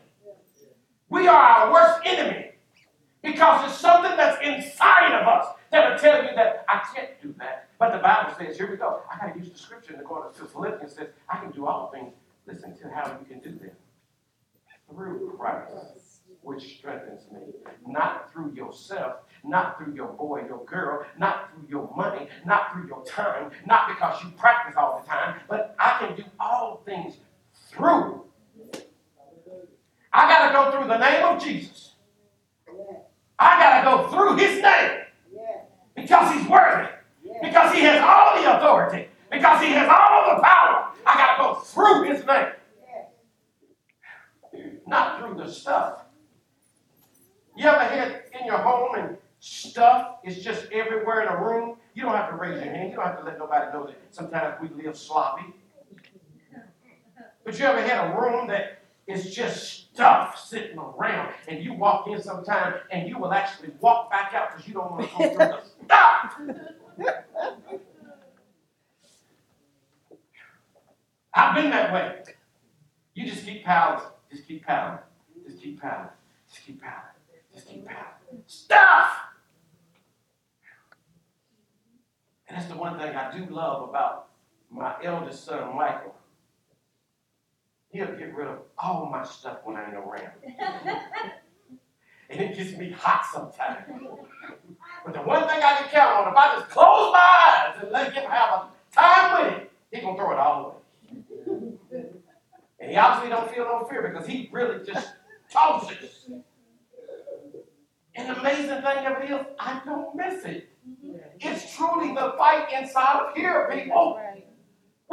[1.09, 2.52] We are our worst enemy
[3.23, 7.33] because it's something that's inside of us that will tell you that I can't do
[7.39, 7.69] that.
[7.79, 9.01] But the Bible says, here we go.
[9.11, 10.29] I got to use the scripture in the corner.
[10.29, 12.13] It Philippians says, I can do all things.
[12.45, 13.71] Listen to how you can do them.
[14.93, 17.39] Through Christ, which strengthens me.
[17.87, 22.87] Not through yourself, not through your boy, your girl, not through your money, not through
[22.87, 27.15] your time, not because you practice all the time, but I can do all things
[27.69, 28.25] through.
[30.11, 31.92] I got to go through the name of Jesus.
[33.43, 35.01] I got to go through his name
[35.95, 36.89] because he's worthy,
[37.41, 40.91] because he has all the authority, because he has all the power.
[41.05, 42.53] I got to go through his name,
[44.87, 46.05] not through the stuff.
[47.55, 51.77] You ever had in your home and stuff is just everywhere in a room?
[51.93, 52.89] You don't have to raise your hand.
[52.91, 55.53] You don't have to let nobody know that sometimes we live sloppy.
[57.43, 62.07] But you ever had a room that is just stuff sitting around, and you walk
[62.07, 65.29] in sometime, and you will actually walk back out because you don't want to go
[65.29, 66.39] through the stuff.
[71.33, 72.23] I've been that way.
[73.15, 74.99] You just keep piling, just keep piling,
[75.47, 76.09] just keep paddling.
[76.49, 77.13] Just keep paddling.
[77.53, 78.43] Just keep paddling.
[78.47, 79.09] Stuff!
[82.47, 84.29] And that's the one thing I do love about
[84.69, 86.15] my eldest son, Michael.
[87.93, 90.31] He'll get rid of all my stuff when I ain't around.
[92.29, 93.85] and it gets me hot sometimes.
[95.05, 97.91] But the one thing I can count on, if I just close my eyes and
[97.91, 100.83] let him have a time with it, he gonna throw it all
[101.91, 102.03] away.
[102.79, 105.09] And he obviously don't feel no fear because he really just
[105.51, 106.29] tosses.
[108.15, 110.69] And the amazing thing of it is, I don't miss it.
[110.87, 111.17] Mm-hmm.
[111.39, 114.19] It's truly the fight inside of here, people.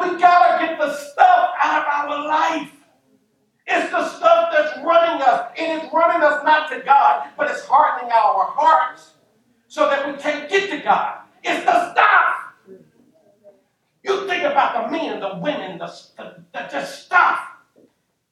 [0.00, 2.72] We gotta get the stuff out of our life.
[3.66, 5.52] It's the stuff that's running us.
[5.58, 9.12] And It is running us not to God, but it's hardening our hearts
[9.68, 11.18] so that we can't get to God.
[11.44, 12.34] It's the stuff.
[14.02, 15.86] You think about the men, the women, the,
[16.16, 17.38] the, the just stuff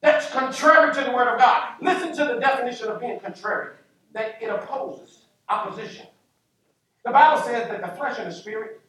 [0.01, 1.75] that's contrary to the word of God.
[1.81, 3.75] Listen to the definition of being contrary.
[4.13, 6.07] That it opposes, opposition.
[7.05, 8.81] The Bible says that the flesh and the spirit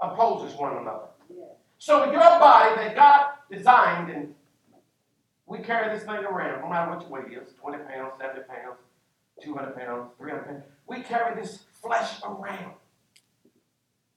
[0.00, 1.06] opposes one another.
[1.78, 4.34] So your body that God designed, and
[5.46, 8.78] we carry this thing around, no matter what your weight is, 20 pounds, 70 pounds,
[9.42, 10.62] 200 pounds, 300 pounds.
[10.86, 12.74] We carry this flesh around.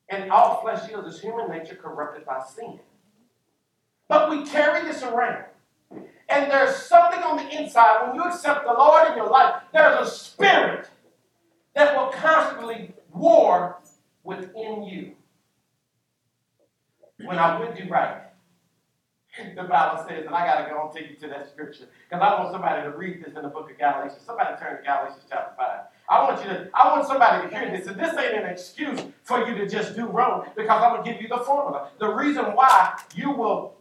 [0.09, 2.79] And all flesh is is human nature corrupted by sin.
[4.07, 5.45] But we carry this around.
[6.29, 8.07] And there's something on the inside.
[8.07, 10.89] When you accept the Lord in your life, there's a spirit
[11.75, 13.77] that will constantly war
[14.23, 15.13] within you.
[17.25, 18.21] When I would do right,
[19.55, 22.21] the Bible says, and I got to go and take you to that scripture because
[22.21, 24.21] I want somebody to read this in the book of Galatians.
[24.25, 25.79] Somebody turn to Galatians chapter 5.
[26.09, 27.87] I want you to, I want somebody to hear this.
[27.87, 31.11] And this ain't an excuse for you to just do wrong because I'm going to
[31.11, 31.89] give you the formula.
[31.99, 33.75] The reason why you will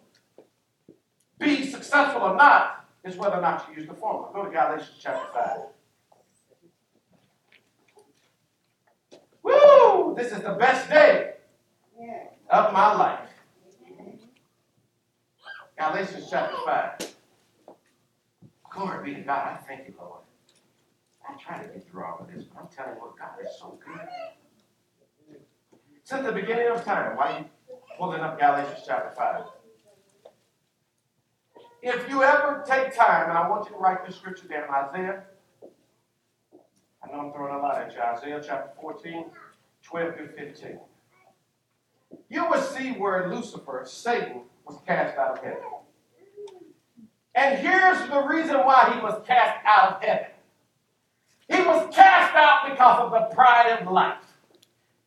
[1.38, 4.30] be successful or not is whether or not you use the formula.
[4.34, 5.58] Go to Galatians chapter 5.
[9.42, 10.14] Woo!
[10.14, 11.34] This is the best day
[12.50, 13.27] of my life.
[15.78, 17.14] Galatians chapter 5.
[18.70, 19.52] Glory be to God.
[19.52, 20.22] I thank you, Lord.
[21.26, 23.56] I try to get through all of this, but I'm telling you what, God is
[23.60, 25.38] so good.
[26.02, 27.44] Since the beginning of time, why are you
[27.96, 29.44] pulling up Galatians chapter 5?
[31.80, 35.22] If you ever take time, and I want you to write this scripture down, Isaiah.
[37.04, 38.00] I know I'm throwing a lot at you.
[38.00, 39.26] Isaiah chapter 14,
[39.84, 40.80] 12 through 15.
[42.28, 45.62] You will see where Lucifer, Satan, was cast out of heaven.
[47.34, 50.26] And here's the reason why he was cast out of heaven.
[51.48, 54.18] He was cast out because of the pride of life.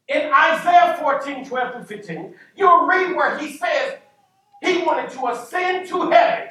[0.08, 3.98] In Isaiah 14, 12 through 15, you'll read where he says
[4.62, 6.50] he wanted to ascend to heaven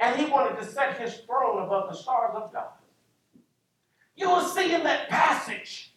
[0.00, 2.68] and he wanted to set his throne above the stars of God.
[4.16, 5.92] You will see in that passage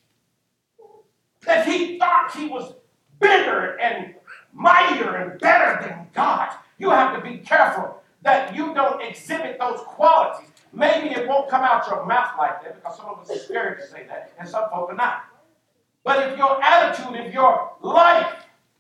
[1.46, 2.74] that he thought he was
[3.20, 4.16] bigger and
[4.54, 6.50] mightier and better than God.
[6.78, 10.50] You have to be careful that you don't exhibit those qualities.
[10.74, 13.80] Maybe it won't come out your mouth like that because some of us are scared
[13.80, 15.26] to say that, and some folk are not.
[16.04, 18.34] But if your attitude, if your life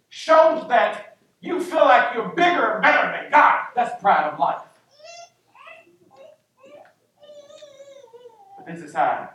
[0.09, 4.61] shows that you feel like you're bigger and better than God, that's pride of life.
[8.57, 9.29] But this is how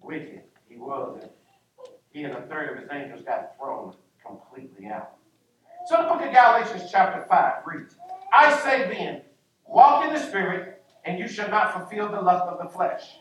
[0.00, 1.24] wicked he was.
[2.12, 3.94] He and a third of his angels got thrown
[4.24, 5.16] completely out.
[5.86, 7.96] So the book of Galatians, chapter 5, reads
[8.32, 9.22] I say then,
[9.66, 13.16] walk in the Spirit, and you shall not fulfill the lust of the flesh.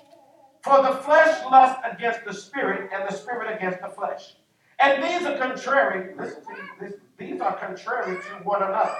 [0.61, 4.35] For the flesh lusts against the Spirit, and the Spirit against the flesh.
[4.79, 8.95] And these are contrary, listen to this, these are contrary to one another.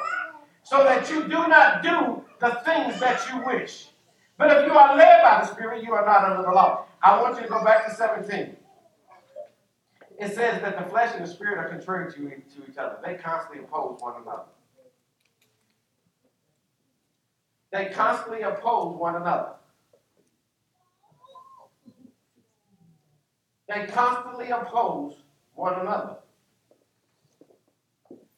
[0.63, 3.89] So that you do not do the things that you wish.
[4.38, 6.86] But if you are led by the Spirit, you are not under the law.
[7.04, 8.56] I want you to go back to 17
[10.21, 12.97] it says that the flesh and the spirit are contrary to, to each other.
[13.03, 14.43] They constantly oppose one another.
[17.71, 19.53] They constantly oppose one another.
[23.67, 25.15] They constantly oppose
[25.55, 26.17] one another.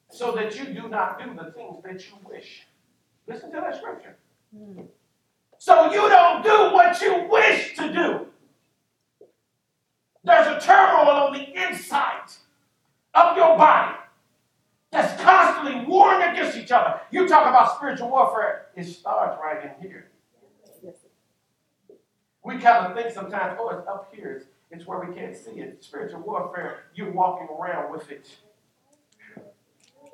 [0.09, 2.65] So that you do not do the things that you wish.
[3.27, 4.15] Listen to that scripture.
[4.55, 4.85] Mm.
[5.57, 8.27] So you don't do what you wish to do.
[10.23, 12.31] There's a turmoil on the inside
[13.13, 13.97] of your body
[14.91, 17.01] that's constantly warring against each other.
[17.12, 20.07] You talk about spiritual warfare, it starts right in here.
[22.43, 24.38] We kind of think sometimes, oh, it's up here.
[24.38, 25.83] It's, it's where we can't see it.
[25.83, 28.29] Spiritual warfare, you're walking around with it.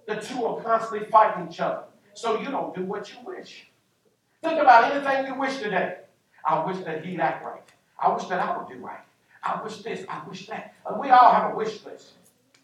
[0.07, 1.83] The two are constantly fighting each other.
[2.13, 3.67] So you don't do what you wish.
[4.43, 5.97] Think about anything you wish today.
[6.45, 7.61] I wish that he'd act right.
[7.99, 8.99] I wish that I would do right.
[9.43, 10.73] I wish this, I wish that.
[10.85, 12.13] And we all have a wish list.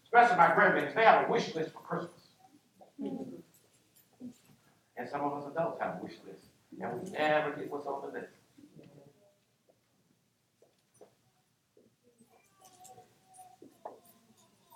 [0.04, 2.10] Especially my grandbabies, they have a wish list for Christmas.
[4.98, 6.44] And some of us adults have a wish list.
[6.80, 8.32] And we never get what's on the list.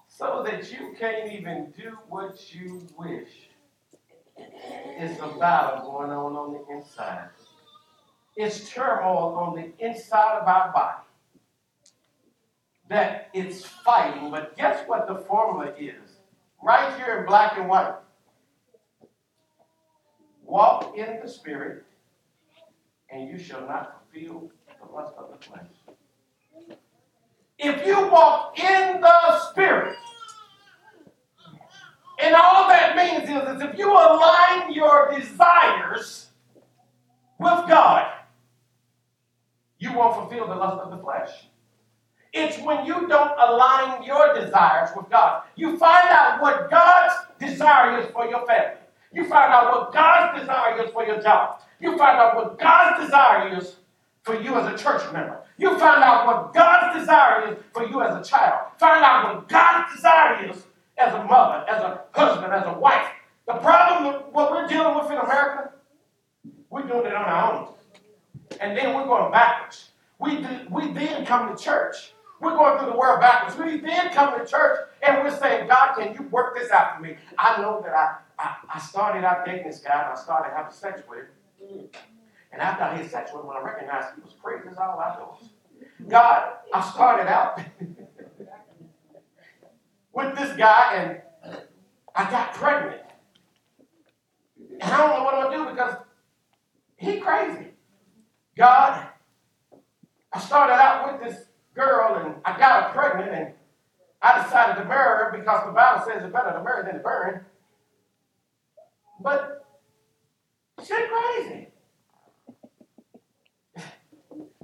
[0.08, 3.28] So that you can't even do what you wish.
[4.36, 7.28] It's a battle going on on the inside.
[8.36, 11.04] It's turmoil on the inside of our body
[12.90, 14.30] that it's fighting.
[14.30, 16.18] But guess what the formula is?
[16.62, 17.94] Right here in black and white.
[20.44, 21.84] Walk in the Spirit,
[23.08, 24.50] and you shall not fulfill
[24.82, 25.66] the lust of the flesh.
[27.58, 29.96] If you walk in the Spirit,
[32.22, 36.30] and all that means is, is if you align your desires
[37.38, 38.12] with God,
[39.78, 41.30] you won't fulfill the lust of the flesh.
[42.32, 45.42] It's when you don't align your desires with God.
[45.56, 48.78] You find out what God's desire is for your family.
[49.12, 51.60] You find out what God's desire is for your job.
[51.80, 53.76] You find out what God's desire is
[54.22, 55.40] for you as a church member.
[55.58, 58.68] You find out what God's desire is for you as a child.
[58.78, 60.64] Find out what God's desire is
[60.98, 63.08] as a mother, as a husband, as a wife.
[63.46, 65.72] The problem with what we're dealing with in America,
[66.68, 67.68] we're doing it on our own.
[68.60, 69.90] And then we're going backwards.
[70.18, 72.12] We, do, we then come to church.
[72.40, 73.58] We're going through the world backwards.
[73.58, 77.02] We then come to church and we're saying, God, can you work this out for
[77.02, 77.16] me?
[77.38, 80.72] I know that I, I, I started out dating this guy and I started having
[80.72, 81.88] sex with him.
[82.52, 85.50] And after I had sex with him, I recognized he was crazy as all outdoors.
[86.08, 87.60] God, I started out
[90.14, 91.20] with this guy and
[92.14, 93.02] I got pregnant.
[94.80, 95.96] And I don't know what I'm gonna do because
[96.96, 97.66] he crazy.
[98.56, 99.08] God,
[100.32, 103.54] I started out with this girl and I got her pregnant and
[104.22, 107.00] I decided to marry her because the Bible says it's better to marry than to
[107.00, 107.44] burn.
[109.22, 109.66] But
[110.80, 111.68] she's crazy.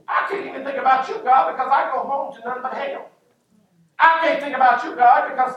[0.08, 3.10] I can't even think about you, God, because I go home to nothing but hell.
[3.98, 5.56] I can't think about you, God, because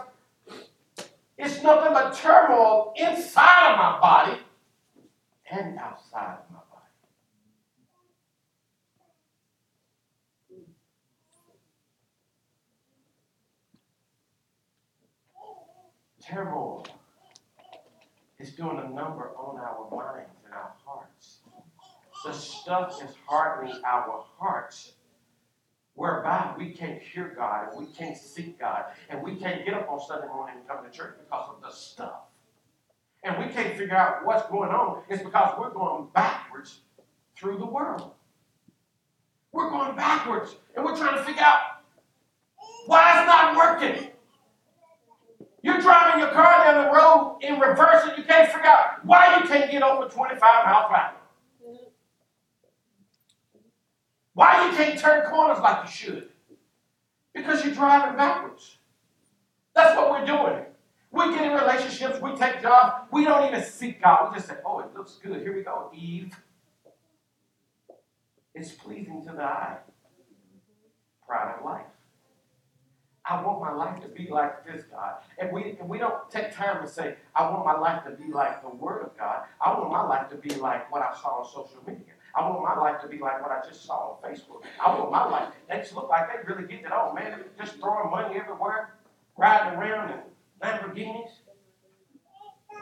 [1.38, 4.40] it's nothing but turmoil inside of my body
[5.52, 6.38] and outside
[16.30, 16.86] Turmoil
[18.38, 21.38] is doing a number on our minds and our hearts.
[22.24, 24.94] The stuff is hardening our hearts
[25.96, 29.90] whereby we can't hear God and we can't seek God and we can't get up
[29.90, 32.22] on Sunday morning and come to church because of the stuff.
[33.24, 35.02] And we can't figure out what's going on.
[35.10, 36.82] It's because we're going backwards
[37.36, 38.12] through the world.
[39.52, 41.82] We're going backwards and we're trying to figure out
[42.86, 44.12] why it's not working.
[45.62, 49.38] You're driving your car down the road in reverse and you can't figure out why
[49.40, 51.14] you can't get over 25 miles per hour.
[54.34, 56.30] Why you can't turn corners like you should?
[57.34, 58.78] Because you're driving backwards.
[59.76, 60.66] That's what we're doing.
[61.12, 64.30] We get in relationships, we take jobs, we don't even seek God.
[64.30, 65.42] We just say, oh, it looks good.
[65.42, 66.36] Here we go, Eve.
[68.54, 69.78] It's pleasing to the eye.
[71.26, 71.86] Pride of life.
[73.30, 75.18] I want my life to be like this, God.
[75.38, 78.32] And we, and we don't take time to say, I want my life to be
[78.34, 79.44] like the Word of God.
[79.62, 82.14] I want my life to be like what I saw on social media.
[82.36, 84.64] I want my life to be like what I just saw on Facebook.
[84.84, 85.50] I want my life.
[85.70, 87.44] They just look like they really get it on, man.
[87.60, 88.96] Just throwing money everywhere,
[89.38, 90.20] riding around in
[90.64, 91.30] Lamborghinis,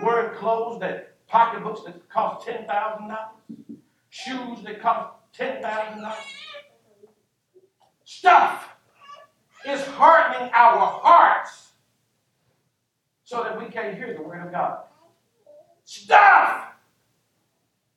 [0.01, 3.79] wearing clothes that pocketbooks that cost ten thousand dollars,
[4.09, 6.17] shoes that cost ten thousand dollars.
[8.03, 8.76] Stuff
[9.65, 11.69] is hardening our hearts
[13.23, 14.79] so that we can't hear the word of God.
[15.83, 16.67] Stuff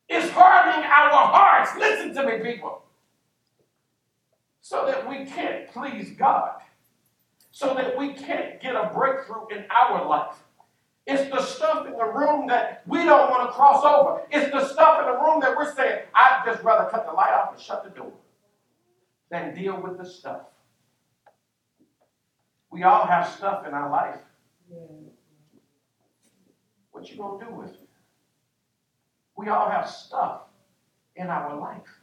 [0.08, 1.72] is hardening our hearts.
[1.78, 2.82] Listen to me, people.
[4.60, 6.60] So that we can't please God.
[7.52, 10.36] So that we can't get a breakthrough in our life.
[11.06, 14.22] It's the stuff in the room that we don't want to cross over.
[14.30, 17.32] It's the stuff in the room that we're saying, I'd just rather cut the light
[17.32, 18.12] off and shut the door
[19.30, 20.42] than deal with the stuff.
[22.70, 24.18] We all have stuff in our life.
[26.92, 27.88] What you gonna do with it?
[29.36, 30.42] We all have stuff
[31.16, 32.00] in our life.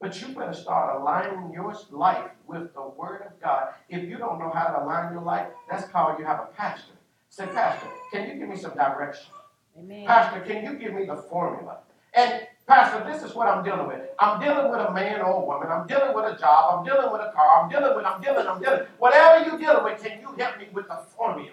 [0.00, 3.68] But you better start aligning your life with the Word of God.
[3.88, 6.92] If you don't know how to align your life, that's called you have a pastor.
[7.30, 9.32] Say, Pastor, can you give me some direction?
[9.78, 10.06] Amen.
[10.06, 11.78] Pastor, can you give me the formula?
[12.12, 14.00] And Pastor, this is what I'm dealing with.
[14.18, 15.68] I'm dealing with a man or a woman.
[15.70, 16.78] I'm dealing with a job.
[16.78, 17.62] I'm dealing with a car.
[17.62, 18.86] I'm dealing with, I'm dealing, I'm dealing.
[18.98, 21.52] Whatever you're dealing with, can you help me with the formula?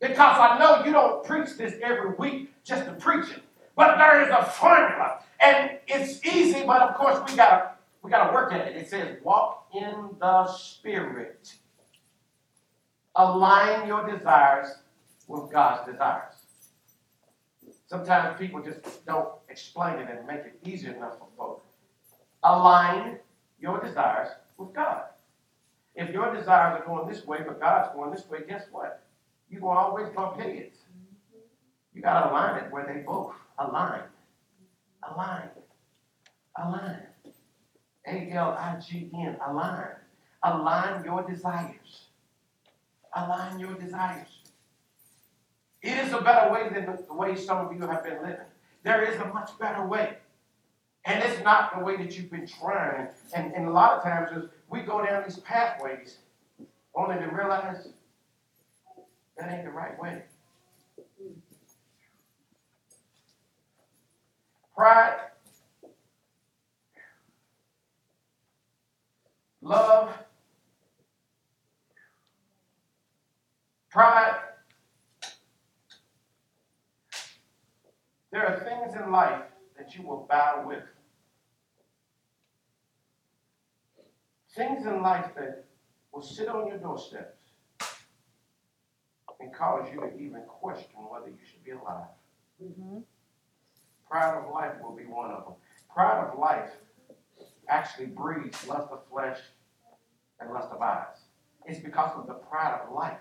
[0.00, 3.42] Because I know you don't preach this every week just to preach it.
[3.76, 5.20] But there is a formula.
[5.38, 7.70] And it's easy, but of course we gotta
[8.02, 8.76] we gotta work at it.
[8.76, 11.54] It says walk in the spirit.
[13.14, 14.68] Align your desires
[15.28, 16.41] with God's desires.
[17.92, 21.66] Sometimes people just don't explain it and make it easy enough for folks.
[22.42, 23.18] Align
[23.60, 25.02] your desires with God.
[25.94, 29.02] If your desires are going this way, but God's going this way, guess what?
[29.50, 30.78] Going to always bump heads.
[31.92, 34.04] You got to align it where they both align.
[35.02, 35.50] Align.
[36.56, 37.02] Align.
[38.06, 39.36] A-L-I-G-N.
[39.46, 39.86] Align.
[40.42, 42.06] Align your desires.
[43.14, 44.41] Align your desires.
[45.82, 48.46] It is a better way than the way some of you have been living.
[48.84, 50.16] There is a much better way.
[51.04, 53.08] And it's not the way that you've been trying.
[53.34, 56.18] And, and a lot of times we go down these pathways
[56.94, 57.88] only to realize
[59.36, 60.22] that ain't the right way.
[64.76, 65.16] Pride,
[69.60, 70.10] love,
[73.90, 74.36] pride.
[78.32, 79.42] There are things in life
[79.76, 80.82] that you will battle with.
[84.56, 85.66] Things in life that
[86.12, 87.38] will sit on your doorsteps
[89.38, 92.08] and cause you to even question whether you should be alive.
[92.62, 92.98] Mm-hmm.
[94.10, 95.54] Pride of life will be one of them.
[95.92, 96.70] Pride of life
[97.68, 99.38] actually breeds lust of flesh
[100.40, 101.16] and lust of eyes.
[101.66, 103.20] It's because of the pride of life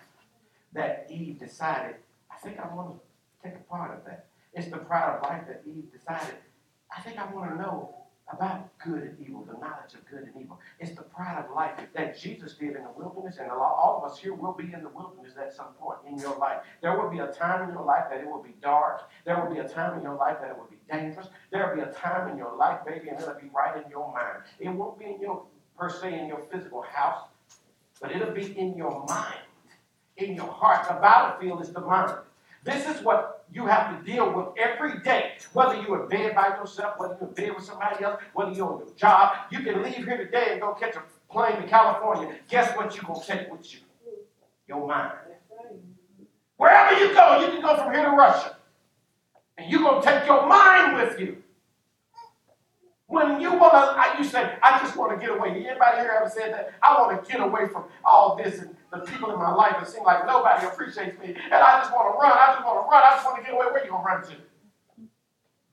[0.74, 1.96] that Eve decided,
[2.32, 4.28] I think I want to take a part of that.
[4.54, 6.36] It's the pride of life that Eve decided,
[6.96, 7.96] I think I want to know
[8.32, 10.60] about good and evil, the knowledge of good and evil.
[10.80, 14.18] It's the pride of life that Jesus did in the wilderness, and all of us
[14.18, 16.60] here will be in the wilderness at some point in your life.
[16.82, 19.10] There will be a time in your life that it will be dark.
[19.26, 21.28] There will be a time in your life that it will be dangerous.
[21.52, 24.12] There will be a time in your life, baby, and it'll be right in your
[24.14, 24.44] mind.
[24.60, 25.44] It won't be in your,
[25.78, 27.28] per se, in your physical house,
[28.02, 29.40] but it'll be in your mind,
[30.18, 30.88] in your heart.
[30.88, 32.14] The battlefield is the mind.
[32.64, 35.34] This is what you have to deal with every day.
[35.54, 38.72] Whether you're in bed by yourself, whether you're in bed with somebody else, whether you're
[38.72, 42.36] on your job, you can leave here today and go catch a plane to California.
[42.50, 43.80] Guess what you're going to take with you?
[44.68, 45.14] Your mind.
[46.58, 48.56] Wherever you go, you can go from here to Russia.
[49.58, 51.38] And you're going to take your mind with you.
[53.08, 55.50] When you want to, you say, I just want to get away.
[55.50, 56.74] Anybody here ever said that?
[56.82, 59.76] I want to get away from all this and the people in my life.
[59.82, 61.28] It seems like nobody appreciates me.
[61.28, 62.32] And I just want to run.
[62.32, 63.04] I just want to run.
[63.04, 63.66] I just want to get away.
[63.72, 64.36] Where you going to run to?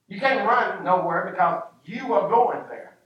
[0.09, 2.97] You can't run nowhere because you are going there.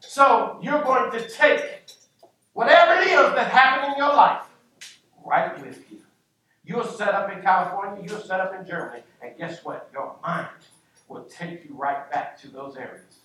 [0.00, 1.82] So you're going to take
[2.52, 4.42] whatever it is that happened in your life
[5.24, 5.98] right with you.
[6.64, 9.88] You're set up in California, you're set up in Germany, and guess what?
[9.92, 10.48] Your mind
[11.08, 13.20] will take you right back to those areas.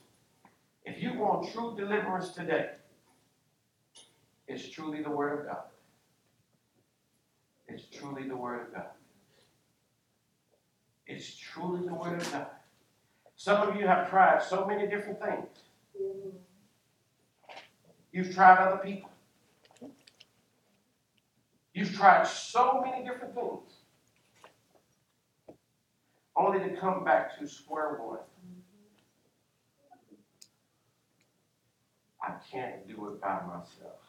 [0.86, 2.70] If you want true deliverance today,
[4.48, 5.64] it's truly the Word of God.
[7.68, 8.88] It's truly the Word of God.
[11.06, 12.48] It's truly the Word of God.
[13.36, 15.48] Some of you have tried so many different things.
[18.12, 19.10] You've tried other people.
[21.74, 23.72] You've tried so many different things
[26.36, 28.20] only to come back to square one.
[32.22, 34.07] I can't do it by myself.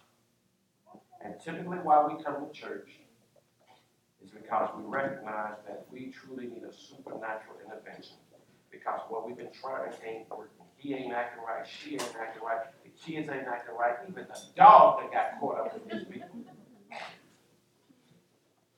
[1.25, 2.91] And typically, why we come to church
[4.23, 8.17] is because we recognize that we truly need a supernatural intervention.
[8.71, 10.53] Because what we've been trying ain't working.
[10.77, 14.41] He ain't acting right, she ain't acting right, the kids ain't acting right, even the
[14.55, 16.29] dog that got caught up with these people.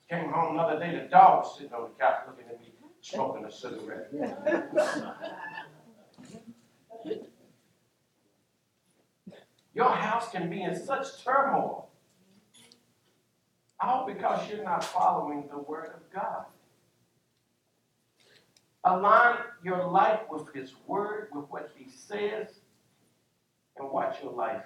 [0.09, 3.45] Came home another day, the dog was sitting on the couch looking at me, smoking
[3.45, 4.11] a cigarette.
[9.75, 11.90] Your house can be in such turmoil.
[13.81, 16.45] All because you're not following the Word of God.
[18.83, 22.47] Align your life with His Word, with what He says,
[23.77, 24.63] and watch your life.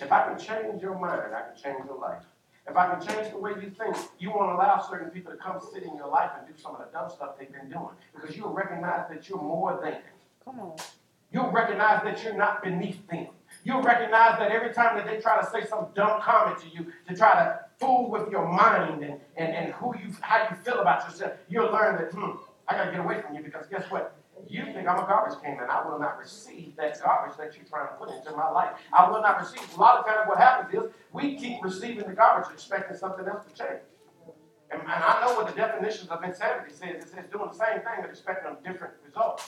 [0.00, 2.22] If I can change your mind, I can change your life.
[2.66, 5.60] If I can change the way you think, you won't allow certain people to come
[5.72, 8.36] sit in your life and do some of the dumb stuff they've been doing because
[8.36, 9.96] you'll recognize that you're more than.
[10.44, 10.76] Come on.
[11.30, 13.28] You'll recognize that you're not beneath them.
[13.64, 16.86] You'll recognize that every time that they try to say some dumb comment to you
[17.08, 20.80] to try to fool with your mind and, and, and who you how you feel
[20.80, 24.16] about yourself, you'll learn that, hmm, I gotta get away from you because guess what?
[24.48, 27.64] You think I'm a garbage can, and I will not receive that garbage that you're
[27.64, 28.72] trying to put into my life.
[28.92, 29.62] I will not receive.
[29.76, 33.44] A lot of times, what happens is we keep receiving the garbage, expecting something else
[33.46, 33.80] to change.
[34.70, 37.04] And, and I know what the definitions of insanity says.
[37.04, 39.40] It says doing the same thing but expecting a different result.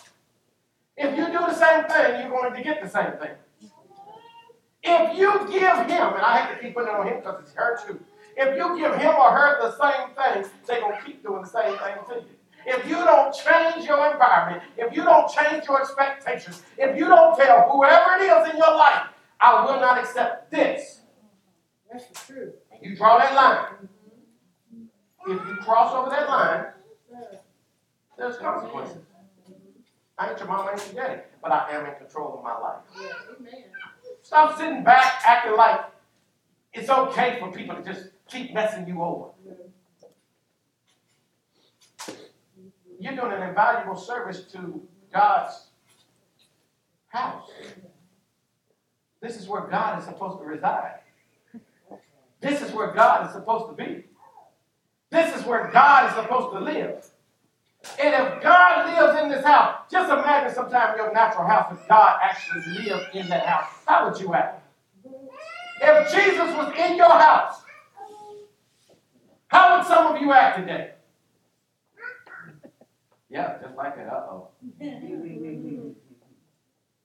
[0.97, 3.37] If you do the same thing, you're going to get the same thing.
[4.83, 7.55] If you give him, and I hate to keep putting it on him because it's
[7.55, 8.01] her too.
[8.37, 11.49] If you give him or her the same thing, they're going to keep doing the
[11.49, 12.37] same thing to you.
[12.67, 17.37] If you don't change your environment, if you don't change your expectations, if you don't
[17.37, 19.07] tell whoever it is in your life,
[19.41, 21.01] I will not accept this.
[21.91, 22.55] That's the truth.
[22.83, 23.89] You draw that line.
[25.29, 26.67] If you cross over that line,
[28.19, 28.99] there's consequences.
[30.19, 32.81] I ain't your mama, ain't your daddy, but I am in control of my life.
[33.01, 33.51] Yeah.
[34.23, 35.81] Stop sitting back acting like
[36.73, 39.31] it's okay for people to just keep messing you over.
[42.99, 45.67] You're doing an invaluable service to God's
[47.09, 47.51] house.
[49.21, 51.01] This is where God is supposed to reside.
[52.41, 54.05] This is where God is supposed to be.
[55.11, 57.11] This is where God is supposed to live.
[58.01, 62.19] And if God lives in this house, just imagine sometime your natural house if God
[62.23, 63.73] actually lived in that house.
[63.87, 64.63] How would you act?
[65.81, 67.63] If Jesus was in your house,
[69.49, 70.93] how would some of you act today?
[73.29, 74.09] Yeah, just like that.
[74.09, 74.49] Uh oh.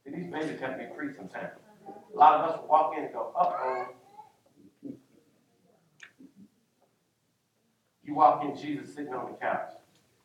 [0.03, 1.49] See, these babies have me creep sometimes.
[2.13, 3.87] A lot of us will walk in and go, uh oh.
[8.03, 9.71] You walk in, Jesus sitting on the couch.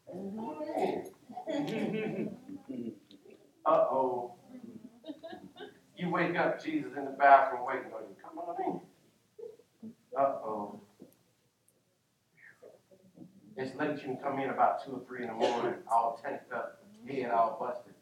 [3.66, 4.34] Uh oh.
[5.96, 8.16] You wake up, Jesus in the bathroom waiting on you.
[8.22, 8.80] Come on in.
[10.16, 10.80] Uh oh.
[13.56, 16.52] It's late, you can come in about two or three in the morning, all tanked
[16.52, 17.94] up, head all busted.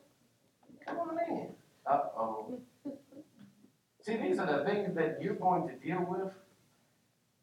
[0.87, 1.49] Come on in.
[1.87, 2.61] Uh oh.
[4.03, 6.33] See, these are the things that you're going to deal with.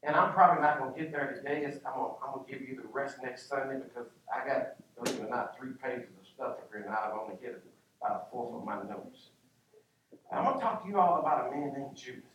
[0.03, 1.65] And I'm probably not going to get there today.
[1.65, 5.25] I'm going I'm to give you the rest next Sunday because I got, believe it
[5.25, 7.63] or not, three pages of stuff up here, and I've only hit
[8.01, 9.29] about a fourth of my notes.
[10.31, 12.30] I'm going to talk to you all about a man named Judas.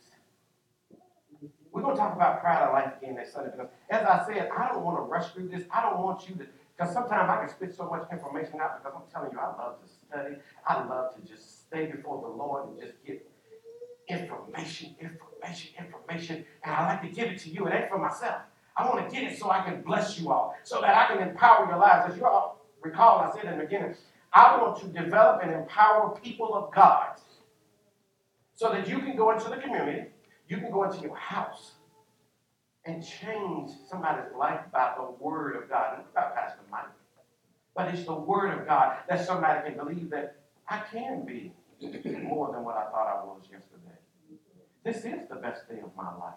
[1.77, 4.49] We're going to talk about pride of life again next Sunday because, as I said,
[4.57, 5.63] I don't want to rush through this.
[5.69, 8.97] I don't want you to, because sometimes I can spit so much information out because
[8.97, 10.37] I'm telling you, I love to study.
[10.65, 13.29] I love to just stay before the Lord and just get
[14.09, 17.67] information, information, information, and I like to give it to you.
[17.67, 18.41] It ain't for myself.
[18.75, 21.27] I want to get it so I can bless you all, so that I can
[21.27, 22.11] empower your lives.
[22.11, 23.93] As you all recall, I said in the beginning,
[24.33, 27.19] I want to develop and empower people of God
[28.55, 30.09] so that you can go into the community,
[30.47, 31.73] you can go into your house,
[32.85, 35.97] and change somebody's life by the Word of God.
[35.97, 36.85] Not about Pastor Mike,
[37.75, 40.37] but it's the Word of God that somebody can believe that
[40.69, 41.53] I can be
[42.23, 43.97] more than what I thought I was yesterday.
[44.83, 46.35] This is the best day of my life.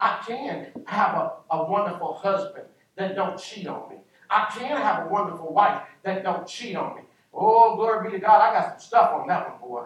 [0.00, 3.96] I can have a, a wonderful husband that don't cheat on me.
[4.30, 7.02] I can have a wonderful wife that don't cheat on me.
[7.34, 8.40] Oh, glory be to God.
[8.40, 9.84] I got some stuff on that one, boy.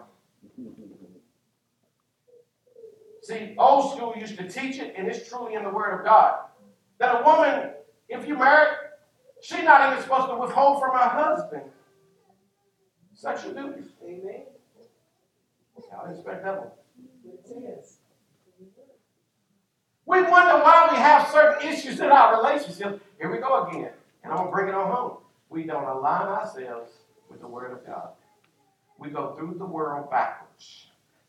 [3.25, 6.41] See, old school used to teach it, and it's truly in the Word of God,
[6.99, 7.71] that a woman,
[8.07, 8.77] if you married,
[9.41, 11.63] she's not even supposed to withhold from her husband
[13.15, 13.89] sexual duties.
[14.03, 14.43] Amen.
[16.05, 16.69] I expect that one.
[20.05, 23.01] We wonder why we have certain issues in our relationships.
[23.17, 23.89] Here we go again.
[24.23, 25.17] And I'm going to bring it on home.
[25.49, 26.91] We don't align ourselves
[27.31, 28.09] with the Word of God.
[28.99, 30.84] We go through the world backwards.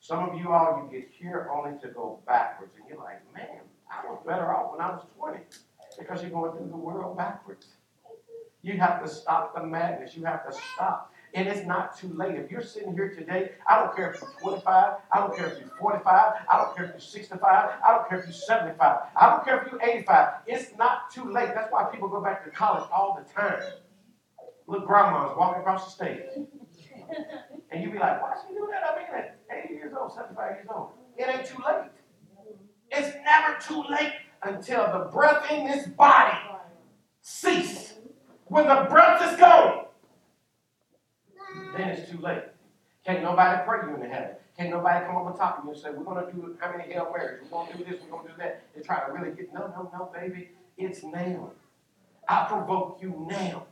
[0.07, 2.73] Some of you all, you get here only to go backwards.
[2.79, 5.41] And you're like, man, I was better off when I was 20
[5.99, 7.67] because you're going through the world backwards.
[8.63, 10.17] You have to stop the madness.
[10.17, 11.13] You have to stop.
[11.35, 12.37] And it's not too late.
[12.37, 15.59] If you're sitting here today, I don't care if you're 25, I don't care if
[15.59, 16.05] you're 45,
[16.53, 19.61] I don't care if you're 65, I don't care if you're 75, I don't care
[19.61, 20.35] if you're 85.
[20.47, 21.51] It's not too late.
[21.53, 23.61] That's why people go back to college all the time.
[24.69, 26.47] Look, grandmas walking across the stage.
[27.71, 28.83] And you'd be like, why she do that?
[28.85, 30.91] I mean, at 80 years old, 75 years old.
[31.17, 31.91] It ain't too late.
[32.91, 36.39] It's never too late until the breath in this body
[37.21, 37.95] cease.
[38.47, 39.87] When the breath is gone,
[41.77, 42.45] then it's too late.
[43.05, 44.37] Can't nobody pray you into heaven.
[44.57, 46.93] Can't nobody come over top of you and say, we're going to do how many
[46.93, 47.41] Hail Marys?
[47.43, 48.63] We're going to do this, we're going to do that.
[48.75, 50.51] They try to really get, no, no, no, baby.
[50.79, 51.51] It's now.
[52.29, 53.67] I provoke you now.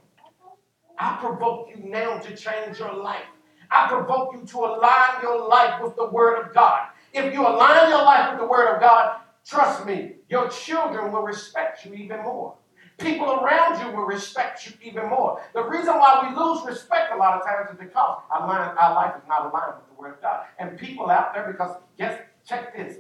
[0.99, 3.27] I provoke you now to change your life.
[3.71, 6.89] I provoke you to align your life with the Word of God.
[7.13, 11.23] If you align your life with the Word of God, trust me, your children will
[11.23, 12.55] respect you even more.
[12.99, 15.43] People around you will respect you even more.
[15.53, 19.29] The reason why we lose respect a lot of times is because our, life is
[19.29, 20.45] not aligned with the Word of God.
[20.59, 22.99] And people out there, because guess, check this.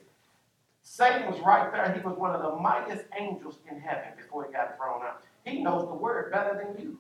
[0.83, 1.93] Satan was right there.
[1.93, 5.23] He was one of the mightiest angels in heaven before he got thrown out.
[5.45, 6.99] He knows the Word better than you.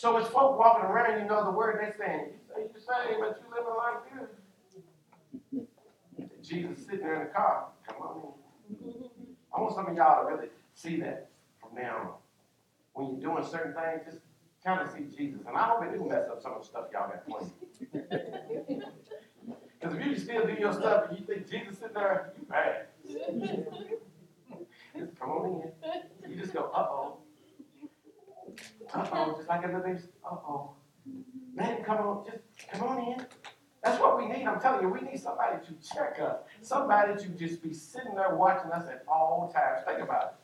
[0.00, 3.20] So as folk walking around, you know the Word, they saying, you say you say,
[3.20, 4.00] but you living like
[5.52, 6.48] this.
[6.48, 7.66] Jesus sitting there in the car.
[7.86, 8.32] Come on
[8.70, 8.94] in.
[9.54, 11.28] I want some of y'all to really see that
[11.60, 12.12] from now on.
[12.94, 14.24] When you're doing certain things, just
[14.64, 15.42] kind of see Jesus.
[15.46, 17.52] And I hope it do mess up some of the stuff y'all got planned.
[19.78, 22.88] Because if you still do your stuff and you think Jesus sitting there, you bad.
[24.98, 25.72] Just come on
[26.24, 26.30] in.
[26.30, 27.16] You just go, uh-oh.
[28.94, 30.70] Uh-oh, just like everything, uh-oh.
[31.54, 32.38] Man, come on, just
[32.72, 33.26] come on in.
[33.82, 34.46] That's what we need.
[34.46, 36.36] I'm telling you, we need somebody to check us.
[36.60, 39.84] Somebody to just be sitting there watching us at all times.
[39.86, 40.34] Think about it.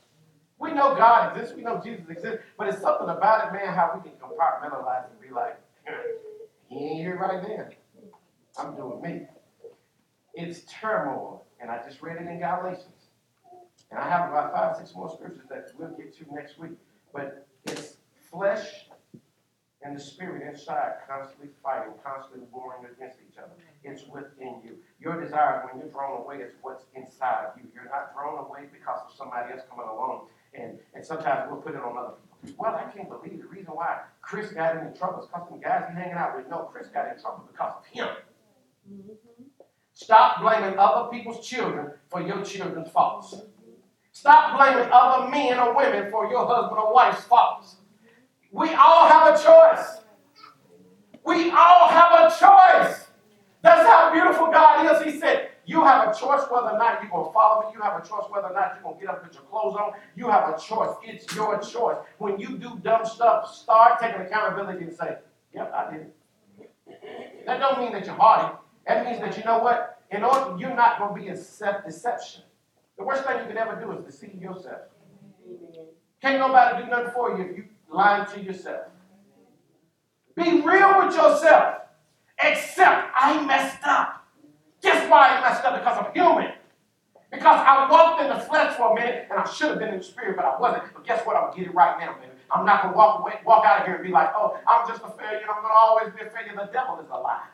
[0.58, 3.92] We know God exists, we know Jesus exists, but it's something about it, man, how
[3.94, 5.60] we can compartmentalize and be like,
[6.68, 7.68] he ain't here right now.
[8.58, 9.26] I'm doing me.
[10.34, 13.10] It's turmoil, and I just read it in Galatians.
[13.90, 16.72] And I have about five, six more scriptures that we'll get to next week.
[17.12, 17.95] But it's
[18.31, 18.87] flesh
[19.83, 23.53] and the spirit inside constantly fighting, constantly warring against each other.
[23.85, 24.79] It's within you.
[25.01, 27.68] Your desires, when you're drawn away, is what's inside of you.
[27.74, 30.27] You're not drawn away because of somebody else coming along.
[30.55, 32.14] And, and sometimes we'll put it on other
[32.45, 32.64] people.
[32.64, 35.85] Well, I can't believe the reason why Chris got in trouble is because some guys
[35.89, 36.49] he hanging out with.
[36.49, 38.09] No, Chris got in trouble because of him.
[38.91, 39.12] Mm-hmm.
[39.93, 43.35] Stop blaming other people's children for your children's faults.
[44.12, 47.77] Stop blaming other men or women for your husband or wife's faults.
[48.53, 49.99] We all have a choice.
[51.24, 53.07] We all have a choice.
[53.62, 55.12] That's how beautiful God is.
[55.12, 57.74] He said, You have a choice whether or not you're going to follow me.
[57.74, 59.42] You have a choice whether or not you're going to get up and put your
[59.51, 59.92] clothes on.
[60.14, 60.94] You have a choice.
[61.03, 61.97] It's your choice.
[62.18, 65.16] When you do dumb stuff, start taking accountability and say,
[65.53, 67.47] Yep, I did it.
[67.47, 68.57] That don't mean that you're hardy.
[68.86, 70.01] That means that you know what?
[70.11, 72.42] In order, you're not going to be in self-deception.
[72.99, 74.82] The worst thing you can ever do is deceive yourself.
[76.22, 78.87] Can't nobody do nothing for you if you lying to yourself.
[80.37, 81.76] Be real with yourself.
[82.43, 84.26] Accept I messed up.
[84.82, 85.78] Guess why I messed up?
[85.78, 86.53] Because I'm human.
[87.30, 89.99] Because I walked in the flesh for a minute and I should have been in
[89.99, 90.84] the spirit, but I wasn't.
[90.93, 91.37] But guess what?
[91.37, 92.32] I'm gonna get it right now, baby.
[92.51, 95.03] I'm not gonna walk away, walk out of here and be like, oh, I'm just
[95.03, 95.47] a failure.
[95.49, 96.53] I'm gonna always be a failure.
[96.55, 97.49] The devil is a lie.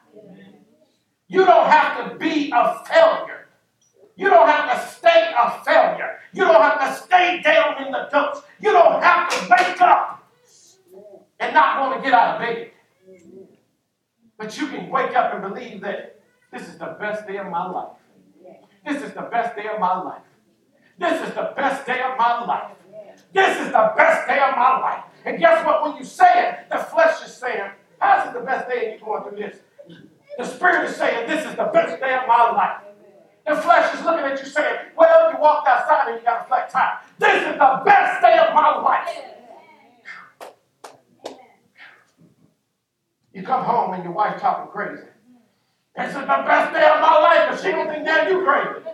[1.28, 3.46] You don't have to be a failure.
[4.16, 6.18] You don't have to stay a failure.
[6.34, 8.42] You don't have to stay down in the dumps.
[8.60, 10.12] You don't have to wake up
[11.52, 12.70] not want to get out of bed.
[14.38, 16.20] But you can wake up and believe that
[16.52, 17.96] this is the best day of my life.
[18.84, 20.22] This is the best day of my life.
[20.98, 22.76] This is the best day of my life.
[23.32, 25.04] This is the best day of my life.
[25.24, 25.82] And guess what?
[25.82, 29.08] When you say it, the flesh is saying, How's it the best day and you're
[29.08, 29.58] going through this?
[30.38, 32.82] The spirit is saying, This is the best day of my life.
[33.46, 36.48] The flesh is looking at you saying, Well, you walked outside and you got a
[36.48, 36.98] flat tire.
[37.18, 39.08] This is the best day of my life.
[43.32, 45.04] You come home and your wife talking crazy.
[45.96, 48.86] This is the best day of my life, but she don't think that you crazy.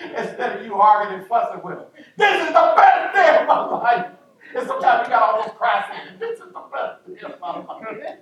[0.16, 1.86] Instead of you arguing and fussing with her.
[2.16, 4.06] This is the best day of my life.
[4.56, 7.96] And sometimes you got almost cry saying, This is the best day of my life.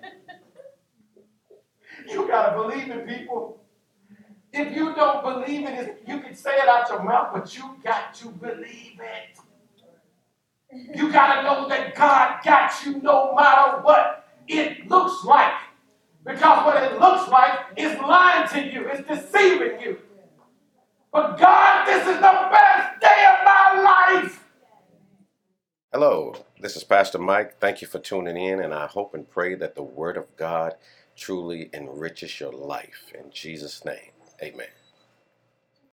[2.10, 3.64] You gotta believe in people.
[4.52, 8.14] If you don't believe it, you can say it out your mouth, but you got
[8.16, 9.35] to believe it.
[10.72, 15.54] You got to know that God got you no matter what it looks like.
[16.24, 19.98] Because what it looks like is lying to you, it's deceiving you.
[21.12, 24.44] But God, this is the best day of my life.
[25.92, 27.58] Hello, this is Pastor Mike.
[27.60, 30.74] Thank you for tuning in, and I hope and pray that the Word of God
[31.16, 33.12] truly enriches your life.
[33.18, 34.12] In Jesus' name,
[34.42, 34.68] amen.